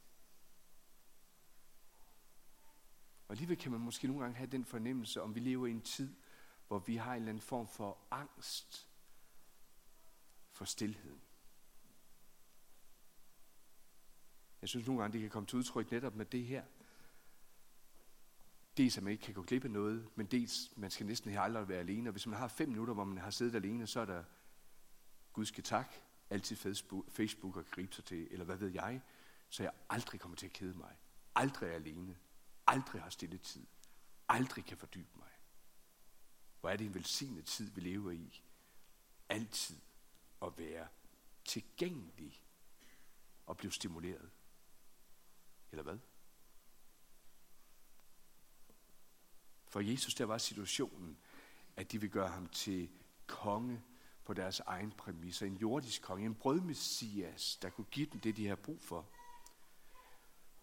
Og 3.29 3.33
alligevel 3.33 3.57
kan 3.57 3.73
man 3.73 3.81
måske 3.81 4.07
nogle 4.07 4.23
gange 4.23 4.37
have 4.37 4.51
den 4.51 4.65
fornemmelse, 4.65 5.23
om 5.23 5.35
vi 5.35 5.41
lever 5.41 5.67
i 5.67 5.71
en 5.71 5.83
tid, 5.83 6.17
hvor 6.67 6.79
vi 6.79 6.97
har 6.97 7.13
en 7.13 7.17
eller 7.17 7.29
anden 7.29 7.43
form 7.43 7.69
for 7.69 7.99
angst 8.11 8.89
for 10.51 10.65
stillheden. 10.65 11.21
Jeg 14.61 14.69
synes 14.69 14.87
nogle 14.87 15.03
gange, 15.03 15.13
det 15.13 15.21
kan 15.21 15.31
komme 15.31 15.47
til 15.47 15.59
udtryk 15.59 15.91
netop 15.91 16.15
med 16.15 16.27
det 16.27 16.45
her. 16.45 16.65
Dels 18.77 18.97
at 18.97 19.03
man 19.03 19.13
ikke 19.13 19.25
kan 19.25 19.35
gå 19.35 19.43
glip 19.43 19.65
af 19.65 19.71
noget, 19.71 20.09
men 20.15 20.27
dels 20.27 20.73
man 20.77 20.91
skal 20.91 21.07
næsten 21.07 21.39
aldrig 21.39 21.69
være 21.69 21.79
alene. 21.79 22.11
Og 22.11 22.13
hvis 22.13 22.27
man 22.27 22.39
har 22.39 22.49
fem 22.49 22.69
minutter, 22.69 22.95
hvor 22.95 23.05
man 23.05 23.19
har 23.19 23.31
siddet 23.31 23.55
alene, 23.55 23.87
så 23.87 24.01
er 24.01 24.05
der 24.05 24.25
Gud 25.33 25.45
skal 25.45 25.65
tak, 25.65 26.08
altid 26.31 26.57
Facebook 27.09 27.57
og 27.57 27.67
gribe 27.71 27.95
sig 27.95 28.05
til, 28.05 28.29
eller 28.31 28.45
hvad 28.45 28.57
ved 28.57 28.69
jeg, 28.69 29.01
så 29.49 29.63
jeg 29.63 29.73
aldrig 29.89 30.21
kommer 30.21 30.37
til 30.37 30.47
at 30.47 30.53
kede 30.53 30.75
mig. 30.75 30.97
Aldrig 31.35 31.71
er 31.71 31.75
alene. 31.75 32.17
Aldrig 32.67 33.03
har 33.03 33.11
stille 33.11 33.39
tid. 33.39 33.67
Aldrig 34.29 34.65
kan 34.65 34.77
fordybe 34.77 35.11
mig. 35.17 35.31
Hvor 36.61 36.71
er 36.71 36.77
det 36.77 36.87
en 36.87 36.95
velsignet 36.95 37.45
tid, 37.45 37.71
vi 37.71 37.81
lever 37.81 38.11
i. 38.11 38.43
Altid 39.29 39.77
at 40.43 40.59
være 40.59 40.89
tilgængelig 41.45 42.43
og 43.47 43.57
blive 43.57 43.73
stimuleret. 43.73 44.31
Eller 45.71 45.83
hvad? 45.83 45.99
For 49.67 49.81
Jesus, 49.81 50.15
der 50.15 50.25
var 50.25 50.39
situationen, 50.39 51.19
at 51.77 51.93
de 51.93 52.01
vil 52.01 52.11
gøre 52.11 52.29
ham 52.29 52.49
til 52.49 52.91
konge 53.27 53.83
på 54.29 54.35
deres 54.35 54.61
egen 54.61 54.91
præmisser. 54.91 55.47
En 55.47 55.57
jordisk 55.57 56.03
konge, 56.03 56.27
en 56.27 56.35
brødmessias, 56.35 57.59
der 57.63 57.71
kunne 57.71 57.87
give 57.91 58.07
dem 58.13 58.21
det, 58.21 58.37
de 58.37 58.47
havde 58.47 58.61
brug 58.61 58.83
for. 58.83 59.09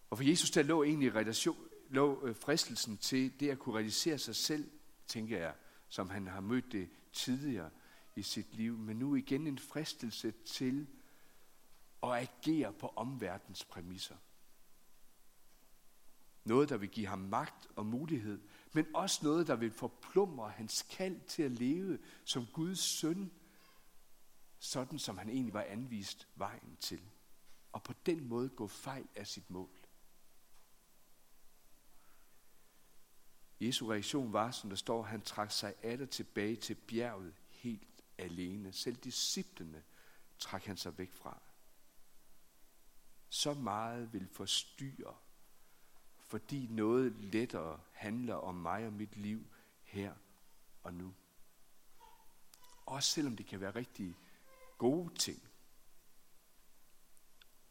Og 0.09 0.17
for 0.17 0.23
Jesus, 0.23 0.51
der 0.51 0.63
lå 0.63 0.83
egentlig 0.83 1.15
relation, 1.15 1.57
lå 1.89 2.25
øh, 2.25 2.35
fristelsen 2.35 2.97
til 2.97 3.39
det 3.39 3.49
at 3.49 3.59
kunne 3.59 3.75
realisere 3.75 4.17
sig 4.17 4.35
selv, 4.35 4.71
tænker 5.07 5.37
jeg, 5.37 5.53
som 5.89 6.09
han 6.09 6.27
har 6.27 6.41
mødt 6.41 6.71
det 6.71 6.89
tidligere 7.13 7.69
i 8.15 8.21
sit 8.21 8.55
liv, 8.55 8.77
men 8.77 8.97
nu 8.97 9.15
igen 9.15 9.47
en 9.47 9.59
fristelse 9.59 10.31
til 10.31 10.87
at 12.03 12.09
agere 12.11 12.73
på 12.73 12.93
omverdens 12.95 13.65
præmisser. 13.65 14.15
Noget, 16.43 16.69
der 16.69 16.77
vil 16.77 16.89
give 16.89 17.07
ham 17.07 17.19
magt 17.19 17.67
og 17.75 17.85
mulighed, 17.85 18.41
men 18.73 18.85
også 18.93 19.19
noget, 19.23 19.47
der 19.47 19.55
vil 19.55 19.71
forplumre 19.71 20.49
hans 20.49 20.85
kald 20.89 21.19
til 21.27 21.43
at 21.43 21.51
leve 21.51 21.99
som 22.25 22.45
Guds 22.53 22.79
søn, 22.79 23.31
sådan 24.65 24.99
som 24.99 25.17
han 25.17 25.29
egentlig 25.29 25.53
var 25.53 25.63
anvist 25.63 26.27
vejen 26.35 26.77
til. 26.79 27.01
Og 27.71 27.83
på 27.83 27.93
den 28.05 28.27
måde 28.27 28.49
gå 28.49 28.67
fejl 28.67 29.07
af 29.15 29.27
sit 29.27 29.49
mål. 29.49 29.69
Jesu 33.59 33.87
reaktion 33.87 34.33
var, 34.33 34.51
som 34.51 34.69
der 34.69 34.77
står, 34.77 35.03
han 35.03 35.21
trak 35.21 35.51
sig 35.51 35.73
af 35.83 35.97
det 35.97 36.09
tilbage 36.09 36.55
til 36.55 36.75
bjerget 36.75 37.33
helt 37.49 38.03
alene. 38.17 38.71
Selv 38.71 38.95
disciplene 38.95 39.83
trak 40.39 40.63
han 40.63 40.77
sig 40.77 40.97
væk 40.97 41.11
fra. 41.11 41.41
Så 43.29 43.53
meget 43.53 44.13
vil 44.13 44.27
forstyrre, 44.27 45.15
fordi 46.27 46.67
noget 46.67 47.11
lettere 47.11 47.79
handler 47.91 48.35
om 48.35 48.55
mig 48.55 48.85
og 48.85 48.93
mit 48.93 49.17
liv 49.17 49.47
her 49.83 50.15
og 50.83 50.93
nu. 50.93 51.13
Også 52.85 53.11
selvom 53.11 53.35
det 53.35 53.45
kan 53.45 53.61
være 53.61 53.75
rigtig 53.75 54.15
gode 54.77 55.13
ting. 55.13 55.41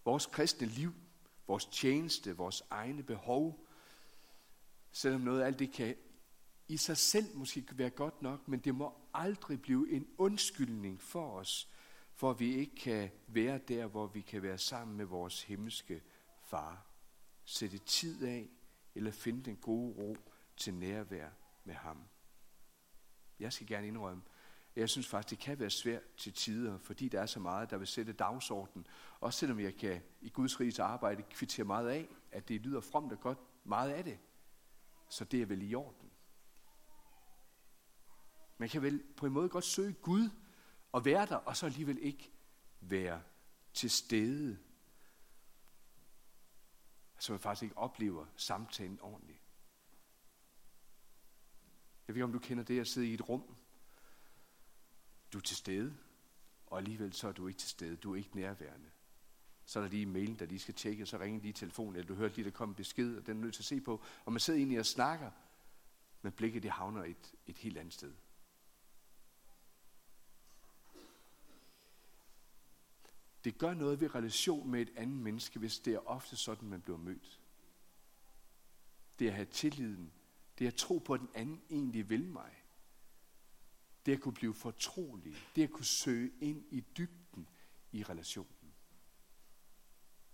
Vores 0.04 0.26
kristne 0.26 0.66
liv, 0.66 0.92
vores 1.46 1.66
tjeneste, 1.66 2.36
vores 2.36 2.62
egne 2.70 3.02
behov, 3.02 3.66
selvom 4.92 5.20
noget 5.20 5.40
af 5.40 5.46
alt 5.46 5.58
det 5.58 5.72
kan 5.72 5.96
i 6.68 6.76
sig 6.76 6.96
selv 6.96 7.36
måske 7.36 7.66
være 7.72 7.90
godt 7.90 8.22
nok, 8.22 8.48
men 8.48 8.60
det 8.60 8.74
må 8.74 8.94
aldrig 9.14 9.62
blive 9.62 9.90
en 9.90 10.08
undskyldning 10.18 11.00
for 11.00 11.30
os, 11.30 11.68
for 12.14 12.30
at 12.30 12.40
vi 12.40 12.54
ikke 12.54 12.76
kan 12.76 13.10
være 13.26 13.58
der, 13.58 13.86
hvor 13.86 14.06
vi 14.06 14.20
kan 14.20 14.42
være 14.42 14.58
sammen 14.58 14.96
med 14.96 15.04
vores 15.04 15.42
himmelske 15.42 16.02
far. 16.42 16.86
Sætte 17.44 17.78
tid 17.78 18.24
af, 18.24 18.48
eller 18.94 19.10
finde 19.10 19.42
den 19.42 19.56
gode 19.56 19.94
ro 19.94 20.16
til 20.56 20.74
nærvær 20.74 21.28
med 21.64 21.74
ham. 21.74 22.04
Jeg 23.38 23.52
skal 23.52 23.66
gerne 23.66 23.86
indrømme, 23.86 24.22
jeg 24.76 24.88
synes 24.88 25.08
faktisk, 25.08 25.30
det 25.30 25.38
kan 25.38 25.58
være 25.58 25.70
svært 25.70 26.02
til 26.16 26.32
tider, 26.32 26.78
fordi 26.78 27.08
der 27.08 27.20
er 27.20 27.26
så 27.26 27.40
meget, 27.40 27.70
der 27.70 27.76
vil 27.76 27.86
sætte 27.86 28.12
dagsordenen. 28.12 28.86
Også 29.20 29.38
selvom 29.38 29.60
jeg 29.60 29.76
kan 29.76 30.02
i 30.20 30.28
Guds 30.28 30.60
riges 30.60 30.78
arbejde 30.78 31.22
kvittere 31.22 31.64
meget 31.64 31.88
af, 31.88 32.08
at 32.32 32.48
det 32.48 32.60
lyder 32.60 32.80
fromt 32.80 33.12
og 33.12 33.20
godt, 33.20 33.38
meget 33.64 33.90
af 33.90 34.04
det. 34.04 34.18
Så 35.08 35.24
det 35.24 35.42
er 35.42 35.46
vel 35.46 35.70
i 35.70 35.74
orden. 35.74 36.10
Man 38.58 38.68
kan 38.68 38.82
vel 38.82 39.02
på 39.16 39.26
en 39.26 39.32
måde 39.32 39.48
godt 39.48 39.64
søge 39.64 39.92
Gud 39.92 40.30
og 40.92 41.04
være 41.04 41.26
der, 41.26 41.36
og 41.36 41.56
så 41.56 41.66
alligevel 41.66 41.98
ikke 42.02 42.32
være 42.80 43.22
til 43.74 43.90
stede. 43.90 44.58
Så 47.18 47.32
man 47.32 47.40
faktisk 47.40 47.62
ikke 47.62 47.78
oplever 47.78 48.26
samtalen 48.36 49.00
ordentligt. 49.00 49.40
Jeg 52.08 52.14
ved 52.14 52.16
ikke, 52.16 52.24
om 52.24 52.32
du 52.32 52.38
kender 52.38 52.64
det 52.64 52.80
at 52.80 52.88
sidde 52.88 53.06
i 53.06 53.14
et 53.14 53.28
rum. 53.28 53.56
Du 55.34 55.38
er 55.38 55.42
til 55.42 55.56
stede, 55.56 55.96
og 56.66 56.78
alligevel 56.78 57.12
så 57.12 57.28
er 57.28 57.32
du 57.32 57.48
ikke 57.48 57.58
til 57.58 57.68
stede. 57.68 57.96
Du 57.96 58.12
er 58.12 58.16
ikke 58.16 58.36
nærværende. 58.36 58.90
Så 59.64 59.78
er 59.78 59.82
der 59.82 59.90
lige 59.90 60.06
mailen, 60.06 60.38
der 60.38 60.46
lige 60.46 60.58
skal 60.58 60.74
tjekke, 60.74 61.04
og 61.04 61.08
så 61.08 61.18
ringer 61.18 61.40
lige 61.40 61.52
telefonen, 61.52 61.96
eller 61.96 62.08
du 62.08 62.14
hører 62.14 62.30
lige, 62.34 62.44
der 62.44 62.50
kommer 62.50 62.72
en 62.72 62.76
besked, 62.76 63.16
og 63.16 63.26
den 63.26 63.36
er 63.36 63.40
nødt 63.40 63.54
til 63.54 63.62
at 63.62 63.66
se 63.66 63.80
på. 63.80 64.02
Og 64.24 64.32
man 64.32 64.40
sidder 64.40 64.58
egentlig 64.58 64.78
og 64.78 64.86
snakker, 64.86 65.30
men 66.22 66.32
blikket 66.32 66.62
det 66.62 66.70
havner 66.70 67.04
et, 67.04 67.34
et 67.46 67.58
helt 67.58 67.78
andet 67.78 67.94
sted. 67.94 68.12
Det 73.44 73.58
gør 73.58 73.74
noget 73.74 74.00
ved 74.00 74.14
relation 74.14 74.70
med 74.70 74.80
et 74.82 74.92
andet 74.96 75.16
menneske, 75.16 75.58
hvis 75.58 75.78
det 75.78 75.94
er 75.94 76.08
ofte 76.08 76.36
sådan, 76.36 76.68
man 76.68 76.80
bliver 76.80 76.98
mødt. 76.98 77.40
Det 79.18 79.24
er 79.24 79.30
at 79.30 79.36
have 79.36 79.46
tilliden. 79.46 80.12
Det 80.58 80.64
er 80.64 80.68
at 80.68 80.74
tro 80.74 80.98
på, 80.98 81.14
at 81.14 81.20
den 81.20 81.30
anden 81.34 81.62
egentlig 81.70 82.08
vil 82.08 82.28
mig. 82.28 82.63
Det 84.06 84.12
at 84.12 84.20
kunne 84.20 84.34
blive 84.34 84.54
fortrolig. 84.54 85.34
Det 85.56 85.62
at 85.62 85.70
kunne 85.70 85.84
søge 85.84 86.32
ind 86.40 86.64
i 86.70 86.80
dybden 86.80 87.48
i 87.92 88.02
relationen. 88.02 88.74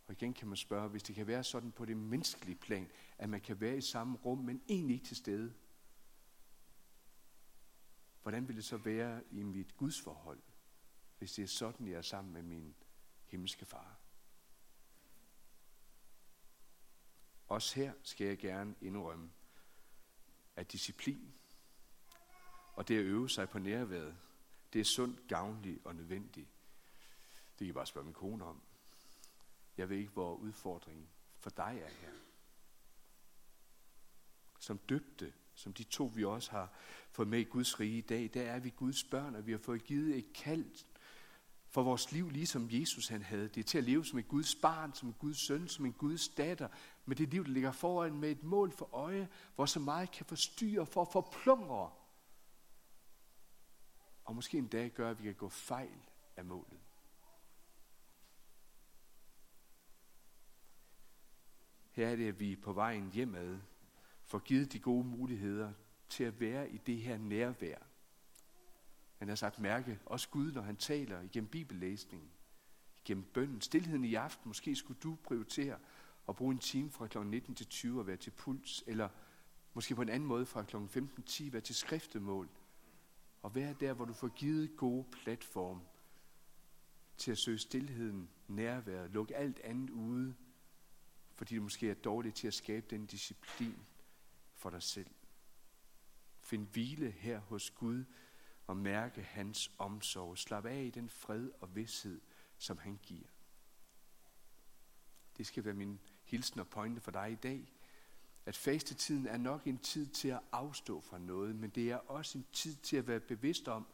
Og 0.06 0.12
igen 0.12 0.35
kan 0.35 0.48
man 0.48 0.56
spørge, 0.56 0.88
hvis 0.88 1.02
det 1.02 1.14
kan 1.14 1.26
være 1.26 1.44
sådan 1.44 1.72
på 1.72 1.85
det 1.85 1.96
menneskelige 1.96 2.56
plan, 2.56 2.90
at 3.18 3.28
man 3.28 3.40
kan 3.40 3.61
være 3.61 3.76
i 3.76 3.80
samme 3.80 4.18
rum, 4.18 4.38
men 4.38 4.62
egentlig 4.68 4.94
ikke 4.94 5.06
til 5.06 5.16
stede. 5.16 5.54
Hvordan 8.22 8.48
vil 8.48 8.56
det 8.56 8.64
så 8.64 8.76
være 8.76 9.22
i 9.30 9.42
mit 9.42 9.76
gudsforhold, 9.76 10.42
hvis 11.18 11.33
det 11.33 11.42
er 11.42 11.46
sådan, 11.46 11.88
jeg 11.88 11.98
er 11.98 12.02
sammen 12.02 12.33
med 12.33 12.42
min 12.42 12.74
himmelske 13.26 13.64
far. 13.64 14.00
Også 17.48 17.74
her 17.74 17.92
skal 18.02 18.26
jeg 18.26 18.38
gerne 18.38 18.74
indrømme, 18.80 19.30
at 20.56 20.72
disciplin 20.72 21.35
og 22.80 22.88
det 22.88 22.98
at 22.98 23.04
øve 23.04 23.30
sig 23.30 23.48
på 23.48 23.58
nærværet, 23.58 24.16
det 24.72 24.80
er 24.80 24.84
sundt, 24.84 25.28
gavnligt 25.28 25.80
og 25.84 25.94
nødvendigt. 25.94 26.48
Det 27.50 27.58
kan 27.58 27.66
jeg 27.66 27.74
bare 27.74 27.86
spørge 27.86 28.04
min 28.04 28.14
kone 28.14 28.44
om. 28.44 28.60
Jeg 29.76 29.88
ved 29.88 29.96
ikke, 29.96 30.12
hvor 30.12 30.34
udfordringen 30.34 31.08
for 31.38 31.50
dig 31.50 31.80
er 31.84 31.88
her. 31.88 32.12
Som 34.58 34.78
døbte, 34.78 35.32
som 35.54 35.72
de 35.72 35.82
to 35.82 36.12
vi 36.14 36.24
også 36.24 36.50
har 36.50 36.72
fået 37.10 37.28
med 37.28 37.38
i 37.38 37.44
Guds 37.44 37.80
rige 37.80 37.98
i 37.98 38.00
dag, 38.00 38.30
der 38.34 38.42
er 38.42 38.58
vi 38.58 38.70
Guds 38.70 39.04
børn, 39.04 39.34
og 39.34 39.46
vi 39.46 39.52
har 39.52 39.58
fået 39.58 39.84
givet 39.84 40.16
et 40.16 40.32
kald 40.32 40.84
for 41.68 41.82
vores 41.82 42.12
liv, 42.12 42.30
ligesom 42.30 42.68
Jesus 42.70 43.08
han 43.08 43.22
havde. 43.22 43.48
Det 43.48 43.60
er 43.60 43.64
til 43.64 43.78
at 43.78 43.84
leve 43.84 44.04
som 44.04 44.18
et 44.18 44.28
Guds 44.28 44.54
barn, 44.54 44.94
som 44.94 45.08
en 45.08 45.14
Guds 45.18 45.46
søn, 45.46 45.68
som 45.68 45.86
en 45.86 45.92
Guds 45.92 46.28
datter, 46.28 46.68
med 47.04 47.16
det 47.16 47.30
liv, 47.30 47.44
der 47.44 47.50
ligger 47.50 47.72
foran 47.72 48.18
med 48.18 48.30
et 48.30 48.42
mål 48.42 48.72
for 48.72 48.94
øje, 48.94 49.28
hvor 49.54 49.66
så 49.66 49.80
meget 49.80 50.10
kan 50.10 50.26
forstyrre 50.26 50.86
for 50.86 51.02
at 51.02 51.12
forplumre. 51.12 51.90
Og 54.30 54.36
måske 54.36 54.58
en 54.58 54.68
dag 54.68 54.90
gør, 54.90 55.10
at 55.10 55.18
vi 55.18 55.24
kan 55.24 55.34
gå 55.34 55.48
fejl 55.48 55.98
af 56.36 56.44
målet. 56.44 56.80
Her 61.90 62.08
er 62.08 62.16
det, 62.16 62.28
at 62.28 62.40
vi 62.40 62.56
på 62.56 62.72
vejen 62.72 63.10
hjemad 63.12 63.60
får 64.24 64.38
givet 64.38 64.72
de 64.72 64.78
gode 64.78 65.04
muligheder 65.04 65.72
til 66.08 66.24
at 66.24 66.40
være 66.40 66.70
i 66.70 66.78
det 66.78 66.96
her 66.96 67.18
nærvær, 67.18 67.78
han 69.18 69.28
har 69.28 69.34
sagt 69.34 69.58
mærke, 69.58 70.00
også 70.06 70.28
Gud, 70.28 70.52
når 70.52 70.62
han 70.62 70.76
taler 70.76 71.20
igennem 71.20 71.50
bibellæsningen, 71.50 72.30
igennem 72.96 73.24
bønden, 73.24 73.60
stillheden 73.60 74.04
i 74.04 74.14
aften. 74.14 74.48
Måske 74.48 74.76
skulle 74.76 75.00
du 75.00 75.18
prioritere 75.24 75.78
at 76.28 76.36
bruge 76.36 76.52
en 76.52 76.58
time 76.58 76.90
fra 76.90 77.06
kl. 77.06 77.18
19 77.18 77.54
til 77.54 77.66
20 77.66 78.00
og 78.00 78.06
være 78.06 78.16
til 78.16 78.30
puls, 78.30 78.84
eller 78.86 79.08
måske 79.74 79.94
på 79.94 80.02
en 80.02 80.08
anden 80.08 80.26
måde 80.26 80.46
fra 80.46 80.62
kl. 80.62 80.76
15 80.88 81.22
til 81.22 81.24
10 81.24 81.52
være 81.52 81.62
til 81.62 81.74
skriftemål, 81.74 82.48
og 83.42 83.55
være 83.55 83.74
der, 83.81 83.92
hvor 83.92 84.05
du 84.05 84.12
får 84.12 84.29
givet 84.29 84.76
gode 84.76 85.05
platform 85.22 85.83
til 87.16 87.31
at 87.31 87.38
søge 87.38 87.59
stillheden, 87.59 88.31
nærværet, 88.48 89.11
lukke 89.11 89.37
alt 89.37 89.59
andet 89.59 89.90
ude, 89.90 90.35
fordi 91.35 91.57
du 91.57 91.62
måske 91.62 91.90
er 91.90 91.94
dårlig 91.94 92.35
til 92.35 92.46
at 92.46 92.55
skabe 92.55 92.87
den 92.90 93.07
disciplin 93.07 93.87
for 94.55 94.70
dig 94.70 94.83
selv. 94.83 95.11
Find 96.40 96.66
hvile 96.66 97.11
her 97.11 97.38
hos 97.38 97.70
Gud 97.70 98.05
og 98.66 98.76
mærke 98.76 99.22
hans 99.22 99.70
omsorg. 99.79 100.38
Slap 100.38 100.66
af 100.66 100.83
i 100.85 100.90
den 100.90 101.09
fred 101.09 101.50
og 101.61 101.74
vidshed, 101.74 102.20
som 102.59 102.79
han 102.79 102.98
giver. 103.03 103.29
Det 105.37 105.46
skal 105.46 105.64
være 105.64 105.74
min 105.74 106.00
hilsen 106.24 106.61
og 106.61 106.68
pointe 106.68 107.00
for 107.00 107.11
dig 107.11 107.33
i 107.33 107.35
dag. 107.35 107.72
At 108.46 108.57
fastetiden 108.57 109.26
er 109.26 109.37
nok 109.37 109.66
en 109.66 109.79
tid 109.79 110.07
til 110.07 110.29
at 110.29 110.40
afstå 110.53 111.00
fra 111.00 111.18
noget, 111.18 111.57
men 111.57 111.70
det 111.70 111.90
er 111.90 111.96
også 111.96 112.38
en 112.38 112.46
tid 112.53 112.76
til 112.76 112.96
at 112.96 113.07
være 113.07 113.20
bevidst 113.20 113.68
om, 113.68 113.87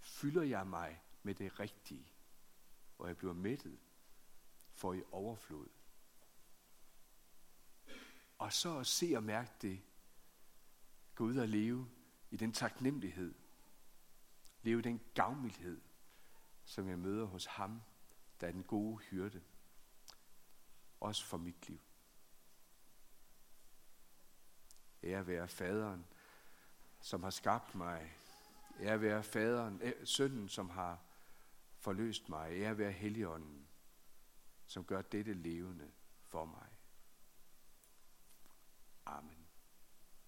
fylder 0.00 0.42
jeg 0.42 0.66
mig 0.66 1.02
med 1.22 1.34
det 1.34 1.60
rigtige, 1.60 2.12
og 2.98 3.08
jeg 3.08 3.16
bliver 3.16 3.34
mættet, 3.34 3.78
for 4.74 4.92
i 4.94 5.02
overflod. 5.12 5.68
Og 8.38 8.52
så 8.52 8.78
at 8.78 8.86
se 8.86 9.12
og 9.16 9.22
mærke 9.22 9.52
det, 9.62 9.82
gå 11.14 11.24
ud 11.24 11.36
og 11.36 11.48
leve 11.48 11.88
i 12.30 12.36
den 12.36 12.52
taknemmelighed, 12.52 13.34
leve 14.62 14.78
i 14.78 14.82
den 14.82 15.00
gavmildhed, 15.14 15.80
som 16.64 16.88
jeg 16.88 16.98
møder 16.98 17.24
hos 17.24 17.46
ham, 17.46 17.82
der 18.40 18.46
er 18.46 18.52
den 18.52 18.62
gode 18.62 18.96
hyrde, 18.96 19.42
også 21.00 21.24
for 21.24 21.36
mit 21.36 21.68
liv. 21.68 21.80
Ære 25.06 25.26
være 25.26 25.48
faderen, 25.48 26.06
som 27.00 27.22
har 27.22 27.30
skabt 27.30 27.74
mig. 27.74 28.16
Ære 28.80 29.00
være 29.00 29.22
faderen, 29.22 29.80
æ, 29.82 29.92
sønnen, 30.04 30.48
som 30.48 30.70
har 30.70 30.98
forløst 31.78 32.28
mig. 32.28 32.52
Ære 32.52 32.78
være 32.78 32.92
helligånden, 32.92 33.66
som 34.66 34.84
gør 34.84 35.02
dette 35.02 35.34
levende 35.34 35.90
for 36.22 36.44
mig. 36.44 36.66
Amen. 39.06 39.35